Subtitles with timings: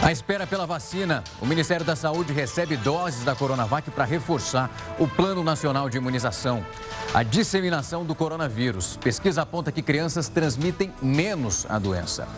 [0.00, 5.08] À espera pela vacina, o Ministério da Saúde recebe doses da Coronavac para reforçar o
[5.08, 6.64] Plano Nacional de Imunização.
[7.12, 8.96] A disseminação do coronavírus.
[8.96, 12.28] Pesquisa aponta que crianças transmitem menos a doença.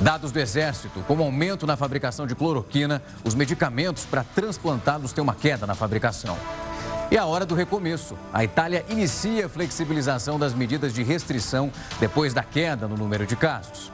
[0.00, 5.34] Dados do Exército, como aumento na fabricação de cloroquina, os medicamentos para transplantados têm uma
[5.34, 6.36] queda na fabricação.
[7.10, 8.16] E a hora do recomeço.
[8.32, 13.36] A Itália inicia a flexibilização das medidas de restrição depois da queda no número de
[13.36, 13.90] casos.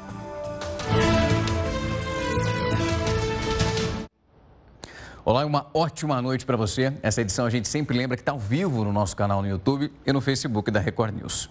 [5.24, 6.92] Olá uma ótima noite para você.
[7.00, 9.92] Essa edição a gente sempre lembra que está ao vivo no nosso canal no YouTube
[10.04, 11.48] e no Facebook da Record News.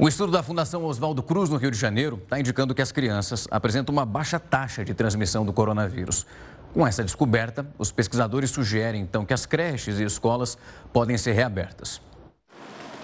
[0.00, 3.46] Um estudo da Fundação Oswaldo Cruz, no Rio de Janeiro, está indicando que as crianças
[3.50, 6.26] apresentam uma baixa taxa de transmissão do coronavírus.
[6.72, 10.56] Com essa descoberta, os pesquisadores sugerem então que as creches e escolas
[10.94, 12.00] podem ser reabertas.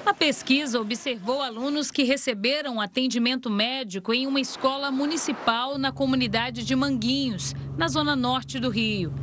[0.04, 6.74] A pesquisa observou alunos que receberam atendimento médico em uma escola municipal na comunidade de
[6.74, 9.14] Manguinhos, na zona norte do Rio.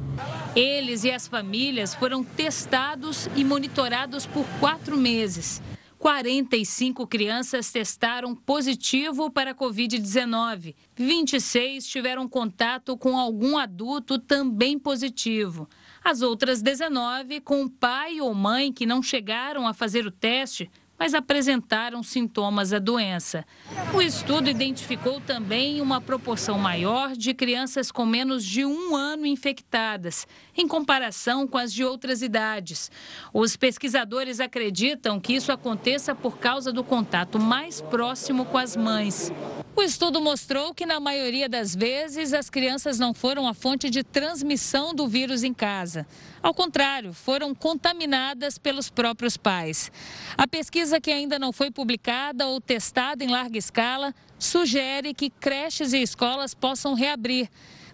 [0.55, 5.61] Eles e as famílias foram testados e monitorados por quatro meses.
[5.97, 10.75] 45 crianças testaram positivo para a Covid-19.
[10.95, 15.67] 26 tiveram contato com algum adulto também positivo.
[16.03, 20.69] As outras 19 com pai ou mãe que não chegaram a fazer o teste
[21.00, 23.45] mas apresentaram sintomas da doença.
[23.94, 30.27] O estudo identificou também uma proporção maior de crianças com menos de um ano infectadas,
[30.58, 32.92] em comparação com as de outras idades.
[33.33, 39.31] Os pesquisadores acreditam que isso aconteça por causa do contato mais próximo com as mães.
[39.80, 44.03] O estudo mostrou que, na maioria das vezes, as crianças não foram a fonte de
[44.03, 46.05] transmissão do vírus em casa.
[46.44, 49.89] Ao contrário, foram contaminadas pelos próprios pais.
[50.38, 55.92] A pesquisa, que ainda não foi publicada ou testada em larga escala, sugere que creches
[55.92, 57.50] e escolas possam reabrir,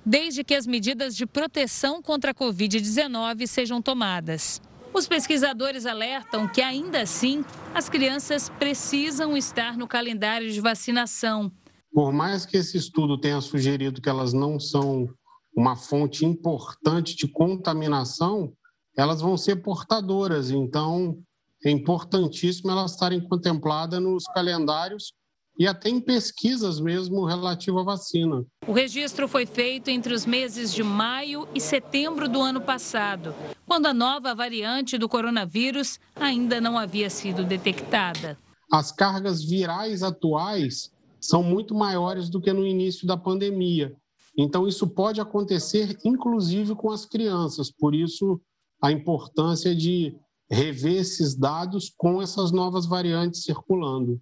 [0.05, 4.61] desde que as medidas de proteção contra a Covid-19 sejam tomadas.
[4.93, 11.51] Os pesquisadores alertam que, ainda assim, as crianças precisam estar no calendário de vacinação
[11.95, 15.07] por mais que esse estudo tenha sugerido que elas não são
[15.55, 18.51] uma fonte importante de contaminação,
[18.97, 20.51] elas vão ser portadoras.
[20.51, 21.17] Então,
[21.65, 25.13] é importantíssimo elas estarem contempladas nos calendários
[25.57, 28.45] e até em pesquisas mesmo relativo à vacina.
[28.67, 33.33] O registro foi feito entre os meses de maio e setembro do ano passado,
[33.65, 38.37] quando a nova variante do coronavírus ainda não havia sido detectada.
[38.71, 43.95] As cargas virais atuais são muito maiores do que no início da pandemia.
[44.37, 47.71] Então, isso pode acontecer, inclusive, com as crianças.
[47.71, 48.39] Por isso,
[48.83, 50.13] a importância de
[50.49, 54.19] rever esses dados com essas novas variantes circulando.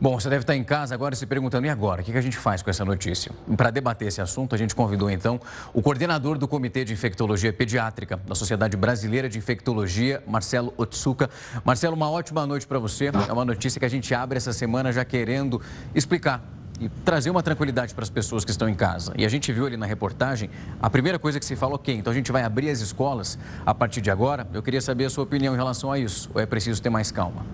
[0.00, 2.02] Bom, você deve estar em casa agora se perguntando, e agora?
[2.02, 3.32] O que a gente faz com essa notícia?
[3.56, 5.40] Para debater esse assunto, a gente convidou então
[5.74, 11.28] o coordenador do Comitê de Infectologia Pediátrica da Sociedade Brasileira de Infectologia, Marcelo Otsuka.
[11.64, 13.06] Marcelo, uma ótima noite para você.
[13.28, 15.60] É uma notícia que a gente abre essa semana já querendo
[15.92, 16.48] explicar
[16.80, 19.12] e trazer uma tranquilidade para as pessoas que estão em casa.
[19.16, 20.50] E a gente viu ali na reportagem,
[20.80, 23.74] a primeira coisa que se fala, ok, então a gente vai abrir as escolas a
[23.74, 24.46] partir de agora.
[24.52, 27.10] Eu queria saber a sua opinião em relação a isso, ou é preciso ter mais
[27.10, 27.44] calma?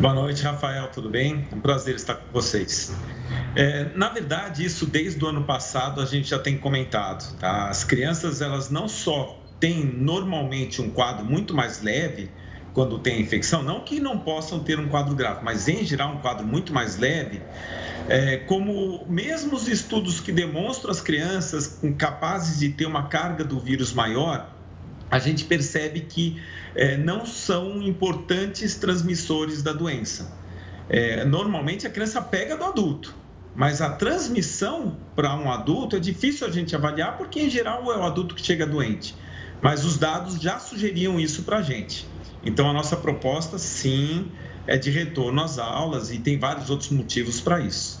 [0.00, 1.46] Boa noite, Rafael, tudo bem?
[1.52, 2.92] É um prazer estar com vocês.
[3.54, 7.36] É, na verdade, isso desde o ano passado a gente já tem comentado.
[7.38, 7.68] Tá?
[7.68, 12.30] As crianças, elas não só têm normalmente um quadro muito mais leve
[12.72, 16.18] quando tem infecção, não que não possam ter um quadro grave, mas em geral um
[16.18, 17.42] quadro muito mais leve,
[18.08, 23.58] é, como mesmo os estudos que demonstram as crianças capazes de ter uma carga do
[23.58, 24.54] vírus maior,
[25.10, 26.40] a gente percebe que
[26.74, 30.32] é, não são importantes transmissores da doença.
[30.88, 33.14] É, normalmente a criança pega do adulto,
[33.54, 37.96] mas a transmissão para um adulto é difícil a gente avaliar porque em geral é
[37.96, 39.16] o adulto que chega doente.
[39.60, 42.08] Mas os dados já sugeriam isso para a gente.
[42.42, 44.32] Então a nossa proposta, sim,
[44.66, 47.99] é de retorno às aulas e tem vários outros motivos para isso.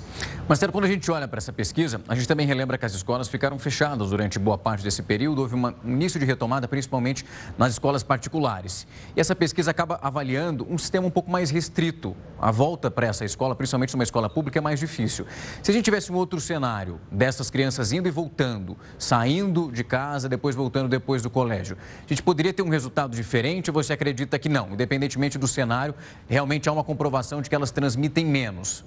[0.50, 3.28] Marcelo, quando a gente olha para essa pesquisa, a gente também relembra que as escolas
[3.28, 5.42] ficaram fechadas durante boa parte desse período.
[5.42, 7.24] Houve um início de retomada, principalmente
[7.56, 8.84] nas escolas particulares.
[9.14, 12.16] E essa pesquisa acaba avaliando um sistema um pouco mais restrito.
[12.40, 15.24] A volta para essa escola, principalmente numa escola pública, é mais difícil.
[15.62, 20.28] Se a gente tivesse um outro cenário dessas crianças indo e voltando, saindo de casa,
[20.28, 24.36] depois voltando depois do colégio, a gente poderia ter um resultado diferente ou você acredita
[24.36, 24.72] que não?
[24.72, 25.94] Independentemente do cenário,
[26.28, 28.84] realmente há uma comprovação de que elas transmitem menos.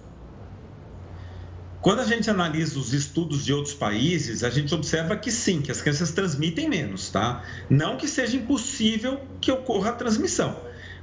[1.83, 5.69] Quando a gente analisa os estudos de outros países, a gente observa que sim, que
[5.69, 7.43] as crianças transmitem menos, tá?
[7.69, 10.55] Não que seja impossível que ocorra a transmissão,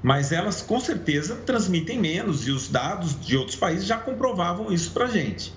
[0.03, 4.91] mas elas com certeza transmitem menos e os dados de outros países já comprovavam isso
[4.93, 5.53] para a gente.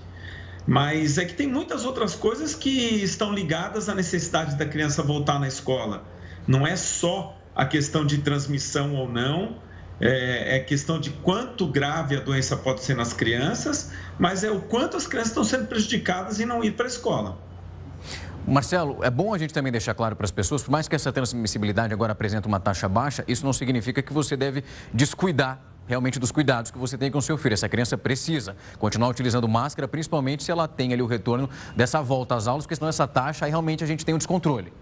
[0.66, 5.40] Mas é que tem muitas outras coisas que estão ligadas à necessidade da criança voltar
[5.40, 6.06] na escola.
[6.46, 9.56] Não é só a questão de transmissão ou não,
[10.00, 14.60] é, é, questão de quanto grave a doença pode ser nas crianças, mas é o
[14.60, 17.38] quanto as crianças estão sendo prejudicadas em não ir para a escola.
[18.46, 21.10] Marcelo, é bom a gente também deixar claro para as pessoas, por mais que essa
[21.10, 24.62] transmissibilidade agora apresente uma taxa baixa, isso não significa que você deve
[24.92, 27.54] descuidar realmente dos cuidados que você tem com seu filho.
[27.54, 32.34] Essa criança precisa continuar utilizando máscara, principalmente se ela tem ali o retorno dessa volta
[32.34, 34.72] às aulas, porque senão essa taxa aí realmente a gente tem um descontrole.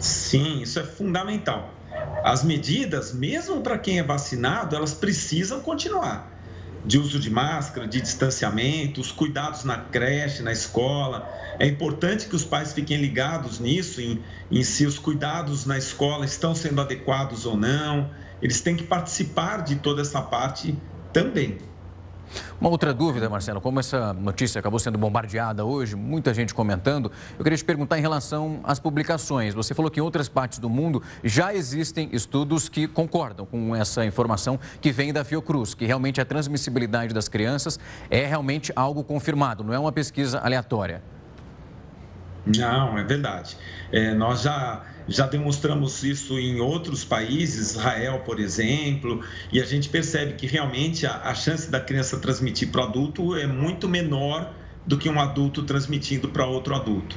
[0.00, 1.70] Sim, isso é fundamental.
[2.24, 6.30] As medidas, mesmo para quem é vacinado, elas precisam continuar.
[6.84, 11.28] De uso de máscara, de distanciamento, os cuidados na creche, na escola.
[11.58, 16.24] É importante que os pais fiquem ligados nisso, em, em se os cuidados na escola
[16.24, 18.10] estão sendo adequados ou não.
[18.40, 20.76] Eles têm que participar de toda essa parte
[21.12, 21.71] também.
[22.60, 27.42] Uma outra dúvida, Marcelo, como essa notícia acabou sendo bombardeada hoje, muita gente comentando, eu
[27.42, 29.54] queria te perguntar em relação às publicações.
[29.54, 34.04] Você falou que em outras partes do mundo já existem estudos que concordam com essa
[34.04, 37.78] informação que vem da Fiocruz, que realmente a transmissibilidade das crianças
[38.10, 41.02] é realmente algo confirmado, não é uma pesquisa aleatória.
[42.44, 43.56] Não, é verdade.
[43.92, 49.22] É, nós já já demonstramos isso em outros países, Israel, por exemplo,
[49.52, 53.36] e a gente percebe que realmente a, a chance da criança transmitir para o adulto
[53.36, 54.54] é muito menor
[54.86, 57.16] do que um adulto transmitindo para outro adulto.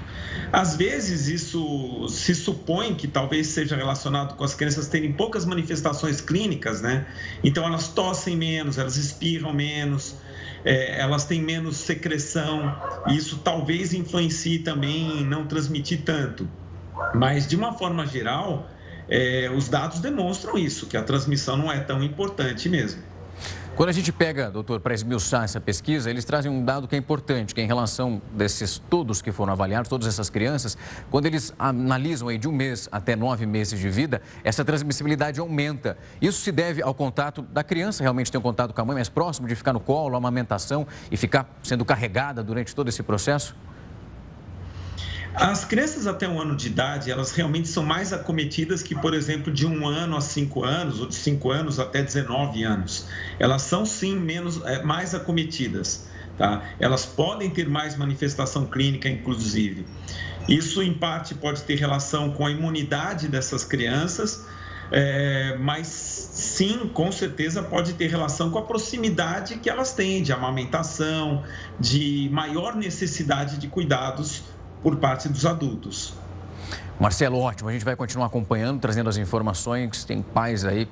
[0.52, 6.22] Às vezes, isso se supõe que talvez seja relacionado com as crianças terem poucas manifestações
[6.22, 7.08] clínicas, né?
[7.44, 10.16] Então, elas tossem menos, elas espirram menos,
[10.64, 12.76] é, elas têm menos secreção,
[13.08, 16.48] e isso talvez influencie também em não transmitir tanto.
[17.14, 18.68] Mas, de uma forma geral,
[19.10, 23.02] é, os dados demonstram isso, que a transmissão não é tão importante mesmo.
[23.76, 26.98] Quando a gente pega, doutor, para esmiuçar essa pesquisa, eles trazem um dado que é
[26.98, 30.78] importante, que é em relação desses todos que foram avaliados, todas essas crianças,
[31.12, 35.98] quando eles analisam aí de um mês até nove meses de vida, essa transmissibilidade aumenta.
[36.22, 39.10] Isso se deve ao contato da criança, realmente ter um contato com a mãe mais
[39.10, 43.58] próximo, de ficar no colo, amamentação e ficar sendo carregada durante todo esse processo?
[45.36, 49.52] As crianças até um ano de idade, elas realmente são mais acometidas que, por exemplo,
[49.52, 53.08] de um ano a cinco anos, ou de cinco anos até 19 anos.
[53.38, 56.08] Elas são, sim, menos, é, mais acometidas.
[56.38, 56.64] Tá?
[56.80, 59.86] Elas podem ter mais manifestação clínica, inclusive.
[60.48, 64.46] Isso, em parte, pode ter relação com a imunidade dessas crianças,
[64.92, 70.32] é, mas sim, com certeza pode ter relação com a proximidade que elas têm de
[70.32, 71.44] amamentação,
[71.80, 74.55] de maior necessidade de cuidados
[74.86, 76.14] por parte dos adultos.
[77.00, 77.70] Marcelo, ótimo.
[77.70, 80.06] A gente vai continuar acompanhando, trazendo as informações.
[80.06, 80.88] Tem pais aí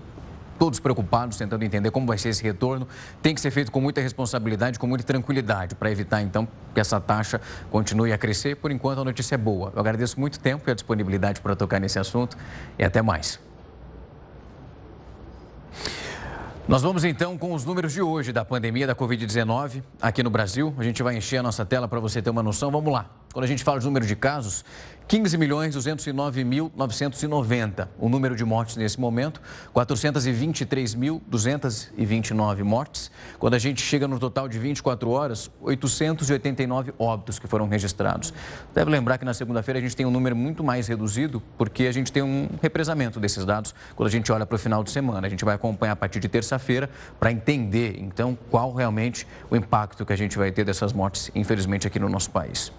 [0.57, 2.88] todos preocupados, tentando entender como vai ser esse retorno.
[3.22, 7.00] Tem que ser feito com muita responsabilidade, com muita tranquilidade, para evitar, então, que essa
[7.00, 8.56] taxa continue a crescer.
[8.56, 9.72] Por enquanto, a notícia é boa.
[9.75, 12.36] Eu agradeço muito tempo e a disponibilidade para tocar nesse assunto
[12.80, 13.40] e até mais.
[16.65, 20.74] Nós vamos então com os números de hoje da pandemia da Covid-19 aqui no Brasil.
[20.77, 22.71] A gente vai encher a nossa tela para você ter uma noção.
[22.71, 23.10] Vamos lá.
[23.33, 24.63] Quando a gente fala de número de casos,
[25.08, 27.90] 15 milhões 209 mil 990.
[28.00, 29.42] O número de mortes nesse momento,
[29.76, 33.12] 423.229 mortes.
[33.38, 38.34] Quando a gente chega no total de 24 horas, 889 óbitos que foram registrados.
[38.74, 41.92] Deve lembrar que na segunda-feira a gente tem um número muito mais reduzido, porque a
[41.92, 45.28] gente tem um represamento desses dados quando a gente olha para o final de semana.
[45.28, 50.06] A gente vai acompanhar a partir de terça-feira para entender, então, qual realmente o impacto
[50.06, 52.72] que a gente vai ter dessas mortes, infelizmente, aqui no nosso país.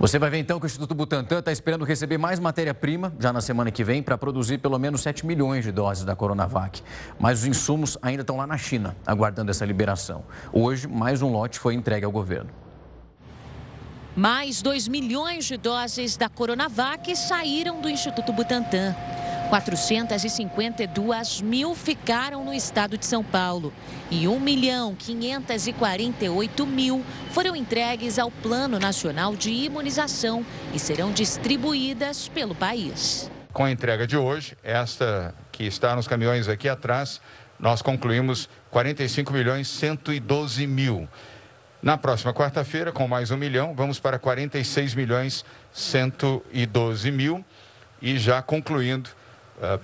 [0.00, 3.40] Você vai ver então que o Instituto Butantan está esperando receber mais matéria-prima já na
[3.40, 6.80] semana que vem para produzir pelo menos 7 milhões de doses da Coronavac.
[7.18, 10.22] Mas os insumos ainda estão lá na China, aguardando essa liberação.
[10.52, 12.50] Hoje, mais um lote foi entregue ao governo.
[14.14, 18.94] Mais 2 milhões de doses da Coronavac saíram do Instituto Butantan.
[19.48, 23.72] 452 mil ficaram no estado de São Paulo
[24.10, 32.28] e 1 milhão 548 mil foram entregues ao Plano Nacional de Imunização e serão distribuídas
[32.28, 33.30] pelo país.
[33.50, 37.18] Com a entrega de hoje, esta que está nos caminhões aqui atrás,
[37.58, 41.08] nós concluímos 45 milhões 112 mil.
[41.82, 47.42] Na próxima quarta-feira, com mais um milhão, vamos para 46 milhões 112 mil
[48.02, 49.10] e já concluindo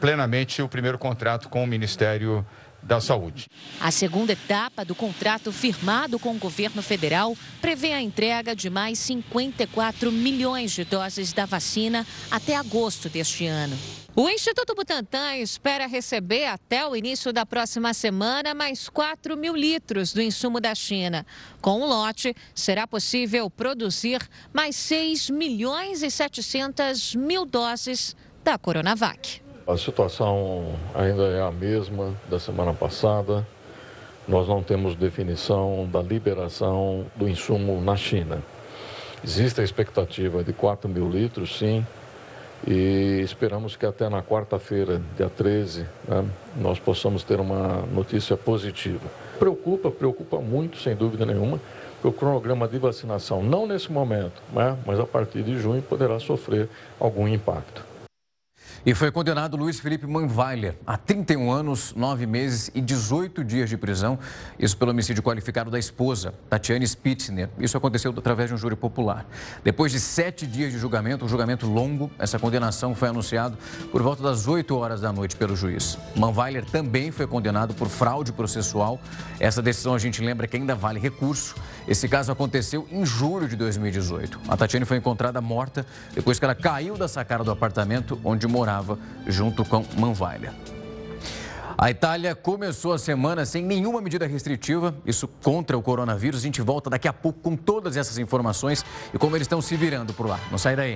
[0.00, 2.44] plenamente o primeiro contrato com o Ministério
[2.84, 3.46] da Saúde.
[3.80, 8.98] A segunda etapa do contrato firmado com o governo federal prevê a entrega de mais
[8.98, 13.76] 54 milhões de doses da vacina até agosto deste ano.
[14.16, 20.12] O Instituto Butantan espera receber até o início da próxima semana mais 4 mil litros
[20.12, 21.26] do insumo da China.
[21.60, 24.20] Com o lote, será possível produzir
[24.52, 28.14] mais 6 milhões e 700 mil doses
[28.44, 29.43] da Coronavac.
[29.66, 33.46] A situação ainda é a mesma da semana passada.
[34.28, 38.42] Nós não temos definição da liberação do insumo na China.
[39.22, 41.84] Existe a expectativa de 4 mil litros, sim
[42.66, 46.24] e esperamos que até na quarta-feira, dia 13, né,
[46.56, 49.06] nós possamos ter uma notícia positiva.
[49.38, 51.60] Preocupa, preocupa muito, sem dúvida nenhuma,
[52.00, 56.18] que o cronograma de vacinação, não nesse momento, né, mas a partir de junho, poderá
[56.18, 56.68] sofrer
[56.98, 57.93] algum impacto.
[58.86, 63.78] E foi condenado Luiz Felipe Manweiler a 31 anos, 9 meses e 18 dias de
[63.78, 64.18] prisão.
[64.58, 67.48] Isso pelo homicídio qualificado da esposa, Tatiane Spitzner.
[67.58, 69.24] Isso aconteceu através de um júri popular.
[69.62, 73.56] Depois de sete dias de julgamento, um julgamento longo, essa condenação foi anunciada
[73.90, 75.96] por volta das 8 horas da noite pelo juiz.
[76.14, 79.00] Manweiler também foi condenado por fraude processual.
[79.40, 81.54] Essa decisão a gente lembra que ainda vale recurso.
[81.88, 84.40] Esse caso aconteceu em julho de 2018.
[84.46, 88.63] A Tatiane foi encontrada morta depois que ela caiu da sacada do apartamento onde morava
[88.64, 90.50] morava junto com Manweiler.
[91.76, 96.40] A Itália começou a semana sem nenhuma medida restritiva, isso contra o coronavírus.
[96.40, 99.76] A gente volta daqui a pouco com todas essas informações e como eles estão se
[99.76, 100.40] virando por lá.
[100.50, 100.94] Não sai daí.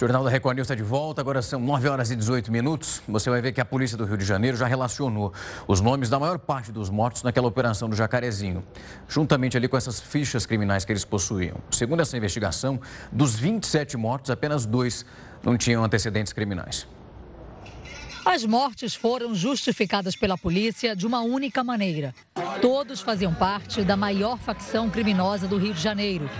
[0.00, 3.02] Jornal da Record News está de volta, agora são 9 horas e 18 minutos.
[3.06, 5.30] Você vai ver que a polícia do Rio de Janeiro já relacionou
[5.68, 8.64] os nomes da maior parte dos mortos naquela operação do Jacarezinho,
[9.06, 11.58] juntamente ali com essas fichas criminais que eles possuíam.
[11.70, 12.80] Segundo essa investigação,
[13.12, 15.04] dos 27 mortos, apenas dois
[15.44, 16.86] não tinham antecedentes criminais.
[18.32, 22.14] As mortes foram justificadas pela polícia de uma única maneira.
[22.62, 26.30] Todos faziam parte da maior facção criminosa do Rio de Janeiro.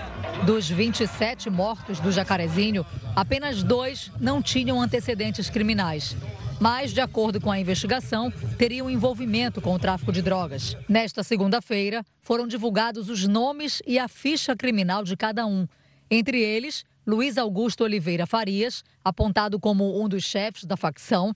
[0.46, 6.16] Dos 27 mortos do Jacarezinho, apenas dois não tinham antecedentes criminais.
[6.60, 10.76] Mas, de acordo com a investigação, teriam envolvimento com o tráfico de drogas.
[10.88, 15.66] Nesta segunda-feira, foram divulgados os nomes e a ficha criminal de cada um.
[16.08, 21.34] Entre eles, Luiz Augusto Oliveira Farias, apontado como um dos chefes da facção,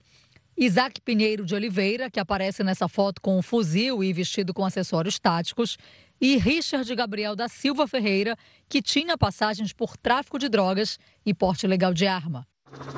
[0.57, 5.19] Isaac Pinheiro de Oliveira, que aparece nessa foto com um fuzil e vestido com acessórios
[5.19, 5.77] táticos,
[6.19, 8.37] e Richard Gabriel da Silva Ferreira,
[8.69, 12.47] que tinha passagens por tráfico de drogas e porte legal de arma.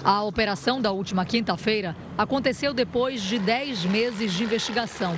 [0.03, 5.17] A operação da última quinta-feira aconteceu depois de 10 meses de investigação.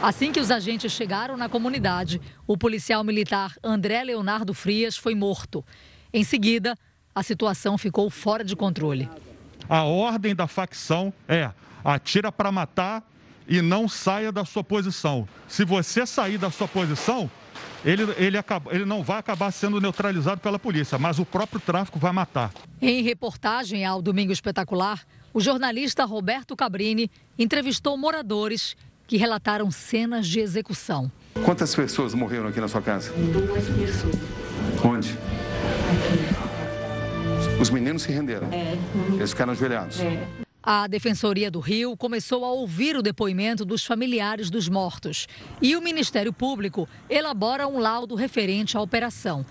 [0.00, 5.64] Assim que os agentes chegaram na comunidade, o policial militar André Leonardo Frias foi morto.
[6.12, 6.76] Em seguida,
[7.12, 9.08] a situação ficou fora de controle.
[9.68, 11.50] A ordem da facção é
[11.84, 13.02] atira para matar
[13.46, 15.28] e não saia da sua posição.
[15.48, 17.30] Se você sair da sua posição,
[17.84, 21.98] ele, ele, acaba, ele não vai acabar sendo neutralizado pela polícia, mas o próprio tráfico
[21.98, 22.52] vai matar.
[22.80, 25.02] Em reportagem ao Domingo Espetacular,
[25.34, 31.10] o jornalista Roberto Cabrini entrevistou moradores que relataram cenas de execução.
[31.44, 33.12] Quantas pessoas morreram aqui na sua casa?
[33.12, 34.14] Duas pessoas.
[34.84, 35.18] Onde?
[37.60, 38.48] Os meninos se renderam?
[38.52, 38.76] É.
[39.14, 40.00] Eles ficaram ajoelhados?
[40.00, 40.26] É.
[40.64, 45.26] A Defensoria do Rio começou a ouvir o depoimento dos familiares dos mortos
[45.60, 49.44] e o Ministério Público elabora um laudo referente à operação.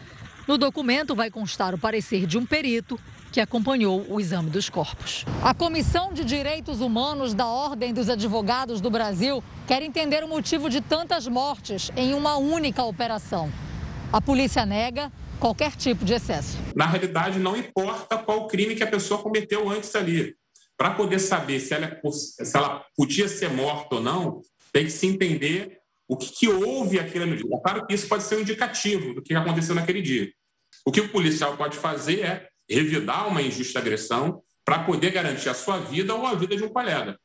[0.48, 2.98] No documento vai constar o parecer de um perito
[3.30, 5.26] que acompanhou o exame dos corpos.
[5.44, 10.70] A Comissão de Direitos Humanos da Ordem dos Advogados do Brasil quer entender o motivo
[10.70, 13.52] de tantas mortes em uma única operação.
[14.14, 16.58] A polícia nega qualquer tipo de excesso.
[16.74, 20.40] Na realidade, não importa qual crime que a pessoa cometeu antes ali
[20.82, 24.42] para poder saber se ela, é se ela podia ser morta ou não,
[24.74, 27.56] tem que se entender o que, que houve aquele dia.
[27.56, 30.32] É claro que isso pode ser um indicativo do que aconteceu naquele dia.
[30.84, 35.54] O que o policial pode fazer é revidar uma injusta agressão para poder garantir a
[35.54, 37.16] sua vida ou a vida de um colega.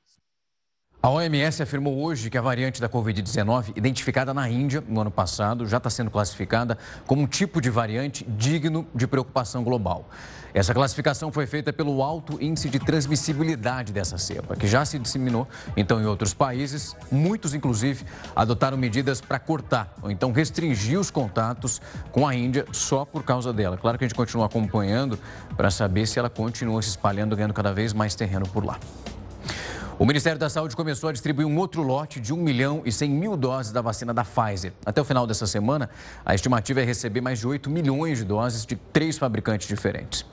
[1.03, 5.67] A OMS afirmou hoje que a variante da Covid-19, identificada na Índia no ano passado,
[5.67, 10.11] já está sendo classificada como um tipo de variante digno de preocupação global.
[10.57, 15.47] Essa classificação foi feita pelo alto índice de transmissibilidade dessa cepa, que já se disseminou
[15.77, 16.97] então em outros países.
[17.13, 21.79] Muitos, inclusive, adotaram medidas para cortar ou então restringir os contatos
[22.11, 23.77] com a Índia só por causa dela.
[23.77, 25.19] Claro que a gente continua acompanhando
[25.59, 28.81] para saber se ela continua se espalhando, ganhando cada vez mais terreno por lá.
[29.99, 33.11] O Ministério da Saúde começou a distribuir um outro lote de 1 milhão e 100
[33.11, 34.73] mil doses da vacina da Pfizer.
[34.87, 35.91] Até o final dessa semana,
[36.25, 40.25] a estimativa é receber mais de 8 milhões de doses de três fabricantes diferentes.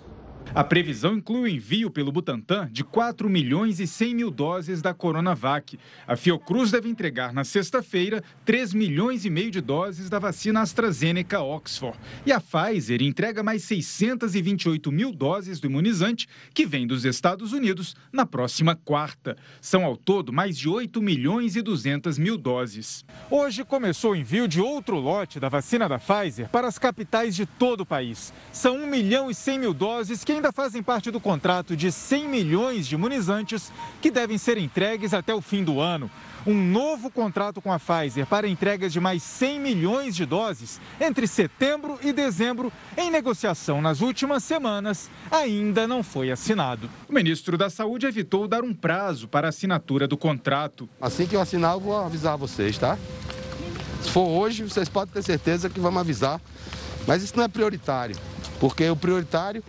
[0.56, 4.94] A previsão inclui o envio pelo Butantan de 4 milhões e 100 mil doses da
[4.94, 5.80] Coronavac.
[6.06, 11.42] A Fiocruz deve entregar na sexta-feira 3 milhões e meio de doses da vacina AstraZeneca
[11.42, 11.98] Oxford.
[12.24, 17.96] E a Pfizer entrega mais 628 mil doses do imunizante que vem dos Estados Unidos
[18.12, 19.36] na próxima quarta.
[19.60, 23.04] São ao todo mais de 8 milhões e 200 mil doses.
[23.32, 27.48] Hoje começou o envio de outro lote da vacina da Pfizer para as capitais de
[27.48, 28.32] todo o país.
[28.52, 32.28] São 1 milhão e 100 mil doses que ainda fazem parte do contrato de 100
[32.28, 33.72] milhões de imunizantes
[34.02, 36.12] que devem ser entregues até o fim do ano
[36.46, 41.26] um novo contrato com a Pfizer para entregas de mais 100 milhões de doses entre
[41.26, 46.90] setembro e dezembro, em negociação nas últimas semanas, ainda não foi assinado.
[47.08, 50.90] O ministro da Saúde evitou dar um prazo para a assinatura do contrato.
[51.00, 52.98] Assim que eu assinar, eu vou avisar vocês, tá?
[54.02, 56.42] Se for hoje, vocês podem ter certeza que vamos avisar.
[57.08, 58.18] Mas isso não é prioritário,
[58.60, 59.64] porque o prioritário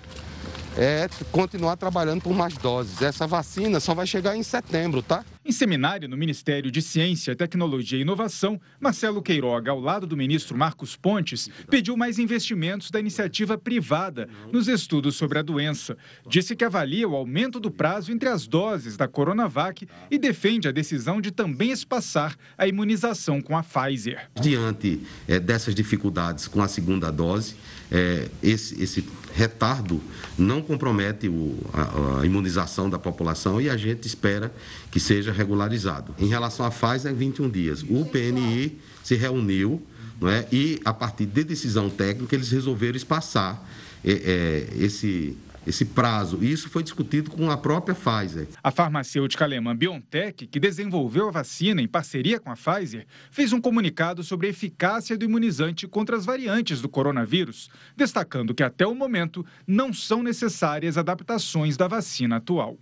[0.76, 3.00] é continuar trabalhando por mais doses.
[3.02, 5.24] Essa vacina só vai chegar em setembro, tá?
[5.46, 10.56] Em seminário no Ministério de Ciência, Tecnologia e Inovação, Marcelo Queiroga, ao lado do ministro
[10.56, 15.98] Marcos Pontes, pediu mais investimentos da iniciativa privada nos estudos sobre a doença.
[16.26, 20.72] Disse que avalia o aumento do prazo entre as doses da Coronavac e defende a
[20.72, 24.30] decisão de também espaçar a imunização com a Pfizer.
[24.40, 24.98] Diante
[25.28, 27.54] é, dessas dificuldades com a segunda dose,
[27.92, 30.00] é, esse, esse retardo
[30.38, 34.52] não compromete o, a, a, imunização da população e a gente espera
[34.90, 36.14] que seja regularizado.
[36.18, 37.82] Em relação à Pfizer, é 21 dias.
[37.82, 39.82] O PNI se reuniu
[40.20, 43.62] não é, e, a partir de decisão técnica, eles resolveram espaçar
[44.04, 45.36] é, é, esse
[45.66, 46.38] esse prazo.
[46.42, 48.48] E isso foi discutido com a própria Pfizer.
[48.62, 53.60] A farmacêutica alemã BioNTech, que desenvolveu a vacina em parceria com a Pfizer, fez um
[53.60, 58.94] comunicado sobre a eficácia do imunizante contra as variantes do coronavírus, destacando que até o
[58.94, 62.78] momento não são necessárias adaptações da vacina atual.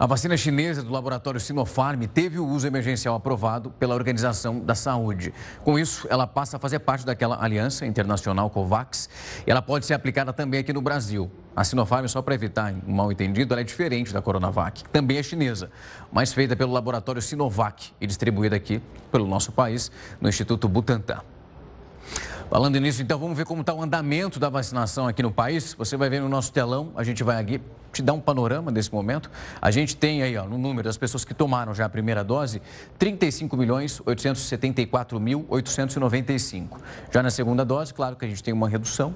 [0.00, 5.34] A vacina chinesa do laboratório Sinopharm teve o uso emergencial aprovado pela Organização da Saúde.
[5.64, 9.08] Com isso, ela passa a fazer parte daquela aliança internacional COVAX
[9.44, 11.28] e ela pode ser aplicada também aqui no Brasil.
[11.56, 15.16] A Sinopharm, só para evitar um mal entendido, ela é diferente da Coronavac, que também
[15.16, 15.68] é chinesa,
[16.12, 19.90] mas feita pelo laboratório Sinovac e distribuída aqui pelo nosso país
[20.20, 21.22] no Instituto Butantan.
[22.48, 25.74] Falando nisso, então vamos ver como está o andamento da vacinação aqui no país.
[25.74, 27.60] Você vai ver no nosso telão, a gente vai aqui
[27.92, 29.30] te dar um panorama desse momento.
[29.60, 32.60] A gente tem aí, ó, no número das pessoas que tomaram já a primeira dose,
[32.98, 36.80] 35 milhões 874 mil 895.
[37.10, 39.14] Já na segunda dose, claro que a gente tem uma redução.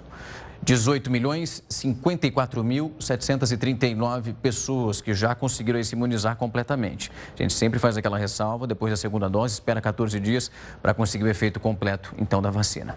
[0.64, 7.10] 18 milhões 54 mil 739 pessoas que já conseguiram se imunizar completamente.
[7.36, 11.24] A gente sempre faz aquela ressalva, depois da segunda dose, espera 14 dias para conseguir
[11.24, 12.96] o efeito completo, então, da vacina.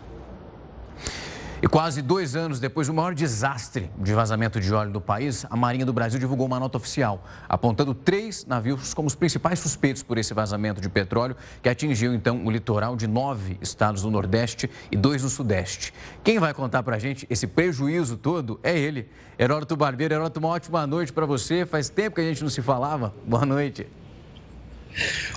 [1.65, 5.55] E quase dois anos depois do maior desastre de vazamento de óleo do país, a
[5.55, 10.19] Marinha do Brasil divulgou uma nota oficial, apontando três navios como os principais suspeitos por
[10.19, 14.95] esse vazamento de petróleo, que atingiu então o litoral de nove estados do Nordeste e
[14.95, 15.91] dois do Sudeste.
[16.23, 20.13] Quem vai contar para a gente esse prejuízo todo é ele, Heródoto Barbeiro.
[20.13, 21.65] Heródoto, uma ótima noite para você.
[21.65, 23.11] Faz tempo que a gente não se falava.
[23.25, 23.87] Boa noite.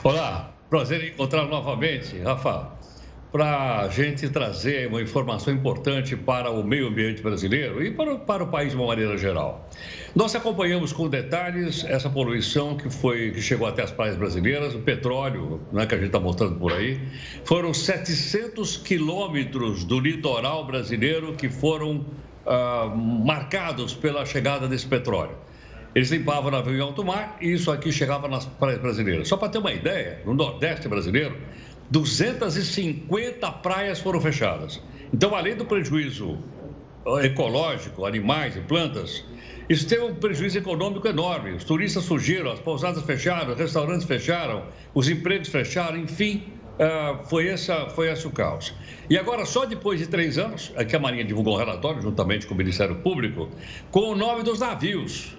[0.05, 2.77] Olá, prazer encontrar novamente, Rafa
[3.31, 8.45] para a gente trazer uma informação importante para o meio ambiente brasileiro e para, para
[8.45, 9.69] o país de uma maneira geral.
[10.14, 14.79] Nós acompanhamos com detalhes essa poluição que foi que chegou até as praias brasileiras, o
[14.79, 16.99] petróleo, né, que a gente está mostrando por aí.
[17.45, 22.07] Foram 700 quilômetros do litoral brasileiro que foram
[22.47, 25.37] ah, marcados pela chegada desse petróleo.
[25.95, 29.27] Eles limpavam o navio em alto mar e isso aqui chegava nas praias brasileiras.
[29.29, 31.37] Só para ter uma ideia, no Nordeste brasileiro,
[31.90, 34.81] 250 praias foram fechadas.
[35.12, 36.38] Então, além do prejuízo
[37.22, 39.24] ecológico, animais e plantas,
[39.68, 41.53] isso teve um prejuízo econômico enorme.
[41.53, 46.42] Os turistas surgiram, as pousadas fecharam, os restaurantes fecharam, os empregos fecharam, enfim,
[46.79, 48.74] uh, foi, essa, foi esse o caos.
[49.09, 52.46] E agora, só depois de três anos, é que a Marinha divulgou um relatório, juntamente
[52.46, 53.48] com o Ministério Público,
[53.90, 55.37] com o nome dos navios.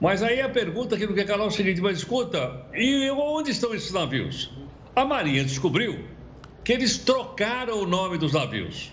[0.00, 3.50] Mas aí a pergunta que não quer calar é o seguinte, mas escuta, e onde
[3.50, 4.50] estão esses navios?
[4.96, 6.04] A Marinha descobriu
[6.62, 8.92] que eles trocaram o nome dos navios.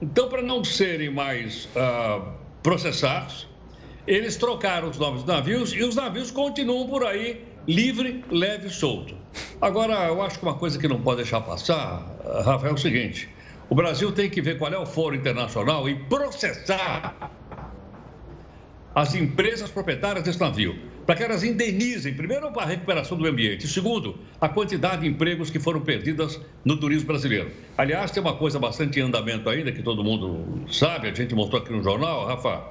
[0.00, 3.46] Então, para não serem mais uh, processados,
[4.06, 8.70] eles trocaram os nomes dos navios e os navios continuam por aí livre, leve e
[8.70, 9.14] solto.
[9.60, 12.02] Agora, eu acho que uma coisa que não pode deixar passar,
[12.44, 13.28] Rafael, é o seguinte:
[13.68, 17.30] o Brasil tem que ver qual é o foro internacional e processar
[18.94, 20.76] as empresas proprietárias desse navio,
[21.10, 25.50] para que elas indenizem, primeiro, a recuperação do ambiente, e segundo, a quantidade de empregos
[25.50, 27.50] que foram perdidas no turismo brasileiro.
[27.76, 31.60] Aliás, tem uma coisa bastante em andamento ainda, que todo mundo sabe, a gente mostrou
[31.60, 32.62] aqui no jornal, Rafa,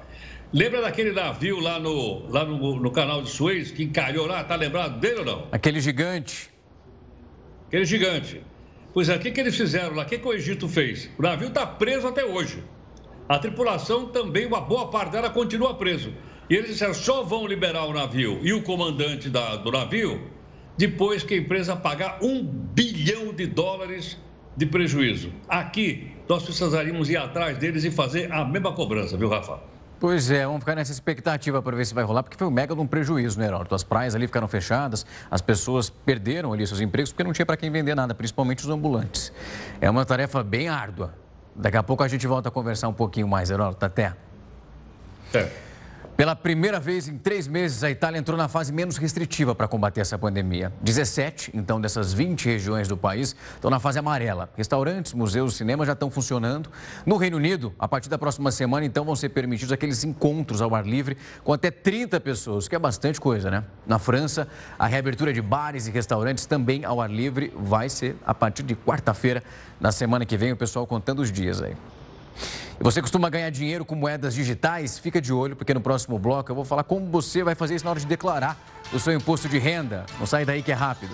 [0.53, 4.41] Lembra daquele navio lá no, lá no, no canal de Suez que encalhou lá?
[4.41, 5.47] Tá lembrado dele ou não?
[5.51, 6.49] Aquele gigante.
[7.67, 8.41] Aquele gigante.
[8.93, 10.03] Pois é, o que, que eles fizeram lá?
[10.03, 11.09] O que, que o Egito fez?
[11.19, 12.63] O navio está preso até hoje.
[13.27, 16.11] A tripulação também, uma boa parte dela continua preso.
[16.49, 20.19] E eles disseram, só vão liberar o navio e o comandante da, do navio
[20.75, 24.17] depois que a empresa pagar um bilhão de dólares
[24.55, 25.31] de prejuízo.
[25.47, 29.59] Aqui, nós precisaríamos ir atrás deles e fazer a mesma cobrança, viu, Rafa?
[29.99, 32.73] Pois é, vamos ficar nessa expectativa para ver se vai rolar, porque foi um mega
[32.73, 33.75] de um prejuízo, né, Heraldo?
[33.75, 37.57] As praias ali ficaram fechadas, as pessoas perderam ali seus empregos porque não tinha para
[37.57, 39.33] quem vender nada, principalmente os ambulantes.
[39.81, 41.13] É uma tarefa bem árdua.
[41.53, 44.15] Daqui a pouco a gente volta a conversar um pouquinho mais, Heraldo, até.
[45.33, 45.68] É.
[46.19, 50.01] Pela primeira vez em três meses, a Itália entrou na fase menos restritiva para combater
[50.01, 50.73] essa pandemia.
[50.81, 54.49] 17, então, dessas 20 regiões do país estão na fase amarela.
[54.57, 56.69] Restaurantes, museus, cinemas já estão funcionando.
[57.05, 60.75] No Reino Unido, a partir da próxima semana, então, vão ser permitidos aqueles encontros ao
[60.75, 63.63] ar livre com até 30 pessoas, que é bastante coisa, né?
[63.87, 64.45] Na França,
[64.77, 68.75] a reabertura de bares e restaurantes também ao ar livre vai ser a partir de
[68.75, 69.41] quarta-feira,
[69.79, 71.77] na semana que vem, o pessoal contando os dias aí.
[72.79, 74.97] E você costuma ganhar dinheiro com moedas digitais?
[74.97, 77.85] Fica de olho, porque no próximo bloco eu vou falar como você vai fazer isso
[77.85, 78.57] na hora de declarar
[78.93, 80.05] o seu imposto de renda.
[80.19, 81.13] Não sai daí que é rápido.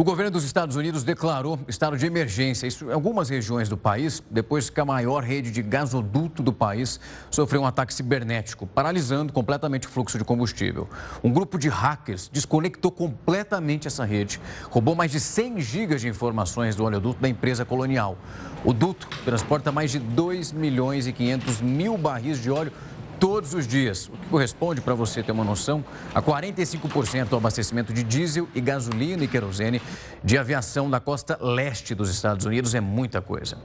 [0.00, 4.70] O governo dos Estados Unidos declarou estado de emergência, em algumas regiões do país, depois
[4.70, 6.98] que a maior rede de gasoduto do país
[7.30, 10.88] sofreu um ataque cibernético, paralisando completamente o fluxo de combustível.
[11.22, 16.74] Um grupo de hackers desconectou completamente essa rede, roubou mais de 100 gigas de informações
[16.74, 18.16] do oleoduto da empresa colonial.
[18.64, 22.72] O duto transporta mais de 2 milhões e 500 mil barris de óleo
[23.20, 27.92] todos os dias, o que corresponde, para você ter uma noção, a 45% do abastecimento
[27.92, 29.80] de diesel e gasolina e querosene
[30.24, 32.74] de aviação da costa leste dos Estados Unidos.
[32.74, 33.58] É muita coisa.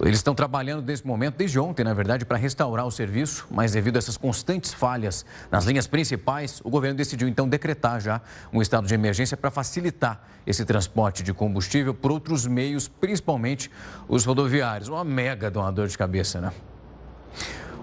[0.00, 3.94] Eles estão trabalhando nesse momento, desde ontem, na verdade, para restaurar o serviço, mas devido
[3.94, 8.20] a essas constantes falhas nas linhas principais, o governo decidiu então decretar já
[8.52, 13.70] um estado de emergência para facilitar esse transporte de combustível por outros meios, principalmente
[14.08, 14.88] os rodoviários.
[14.88, 16.52] Uma mega donador de cabeça, né?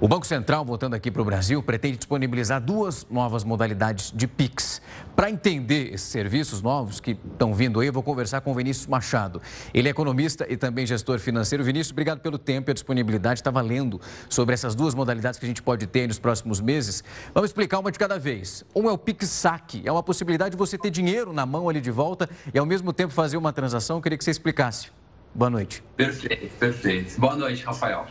[0.01, 4.81] O Banco Central, voltando aqui para o Brasil, pretende disponibilizar duas novas modalidades de PIX.
[5.15, 8.87] Para entender esses serviços novos que estão vindo aí, eu vou conversar com o Vinícius
[8.87, 9.39] Machado.
[9.71, 11.63] Ele é economista e também gestor financeiro.
[11.63, 13.41] Vinícius, obrigado pelo tempo e a disponibilidade.
[13.41, 17.03] Estava lendo sobre essas duas modalidades que a gente pode ter nos próximos meses.
[17.31, 18.65] Vamos explicar uma de cada vez.
[18.75, 19.83] Um é o PIX Saque.
[19.85, 22.91] É uma possibilidade de você ter dinheiro na mão ali de volta e ao mesmo
[22.91, 23.97] tempo fazer uma transação.
[23.97, 24.89] Eu queria que você explicasse.
[25.35, 25.83] Boa noite.
[25.95, 27.21] Perfeito, perfeito.
[27.21, 28.07] Boa noite, Rafael.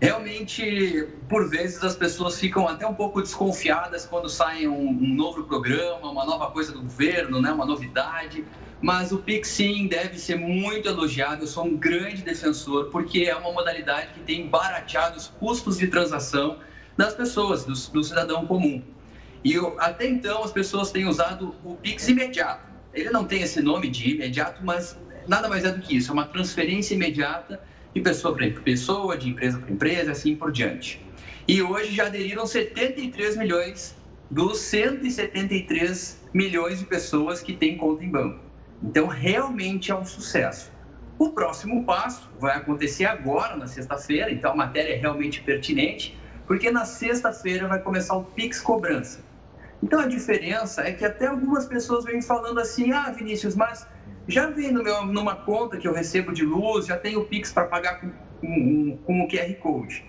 [0.00, 5.44] Realmente, por vezes, as pessoas ficam até um pouco desconfiadas quando sai um, um novo
[5.44, 7.50] programa, uma nova coisa do governo, né?
[7.50, 8.44] uma novidade.
[8.78, 11.44] Mas o Pix, sim, deve ser muito elogiado.
[11.44, 15.86] Eu sou um grande defensor, porque é uma modalidade que tem barateado os custos de
[15.86, 16.58] transação
[16.94, 18.82] das pessoas, do, do cidadão comum.
[19.42, 22.66] E eu, até então, as pessoas têm usado o Pix imediato.
[22.92, 26.10] Ele não tem esse nome de imediato, mas nada mais é do que isso.
[26.10, 27.62] É uma transferência imediata
[27.96, 31.02] de pessoa para pessoa, de empresa para empresa, assim por diante.
[31.48, 33.96] E hoje já aderiram 73 milhões
[34.30, 38.40] dos 173 milhões de pessoas que têm conta em banco.
[38.82, 40.70] Então, realmente é um sucesso.
[41.18, 46.70] O próximo passo vai acontecer agora, na sexta-feira, então a matéria é realmente pertinente, porque
[46.70, 49.24] na sexta-feira vai começar o Pix Cobrança.
[49.82, 53.86] Então, a diferença é que até algumas pessoas vêm falando assim: ah, Vinícius, mas
[54.28, 57.52] já vem no meu, numa conta que eu recebo de luz, já tenho o Pix
[57.52, 58.10] para pagar com,
[58.40, 60.04] com, com o QR Code.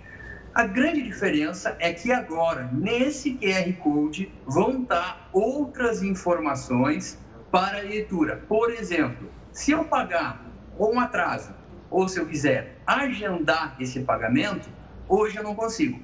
[0.53, 7.19] A grande diferença é que agora, nesse QR Code, vão estar outras informações
[7.51, 8.37] para leitura.
[8.47, 10.43] Por exemplo, se eu pagar
[10.79, 11.53] um atraso,
[11.89, 14.67] ou se eu quiser agendar esse pagamento,
[15.07, 16.01] hoje eu não consigo.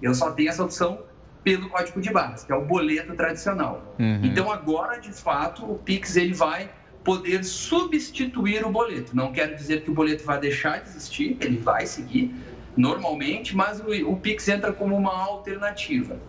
[0.00, 1.02] Eu só tenho essa opção
[1.42, 3.94] pelo código de barras, que é o boleto tradicional.
[3.98, 4.20] Uhum.
[4.22, 6.70] Então agora, de fato, o Pix ele vai
[7.08, 9.16] poder substituir o boleto.
[9.16, 12.34] Não quero dizer que o boleto vai deixar de existir, ele vai seguir
[12.76, 16.20] normalmente, mas o, o Pix entra como uma alternativa.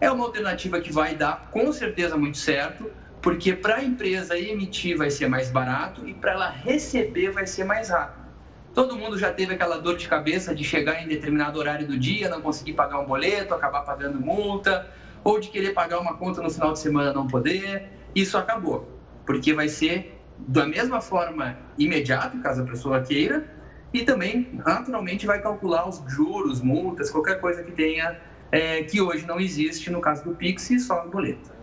[0.00, 2.88] É uma alternativa que vai dar com certeza muito certo,
[3.20, 7.64] porque para a empresa emitir vai ser mais barato e para ela receber vai ser
[7.64, 8.24] mais rápido.
[8.72, 12.28] Todo mundo já teve aquela dor de cabeça de chegar em determinado horário do dia,
[12.28, 14.88] não conseguir pagar um boleto, acabar pagando multa,
[15.24, 17.90] ou de querer pagar uma conta no final de semana não poder.
[18.14, 18.88] Isso acabou,
[19.26, 23.46] porque vai ser da mesma forma imediata, caso a pessoa queira,
[23.92, 28.16] e também, naturalmente, vai calcular os juros, multas, qualquer coisa que tenha,
[28.52, 31.59] é, que hoje não existe no caso do Pix e só no boleto.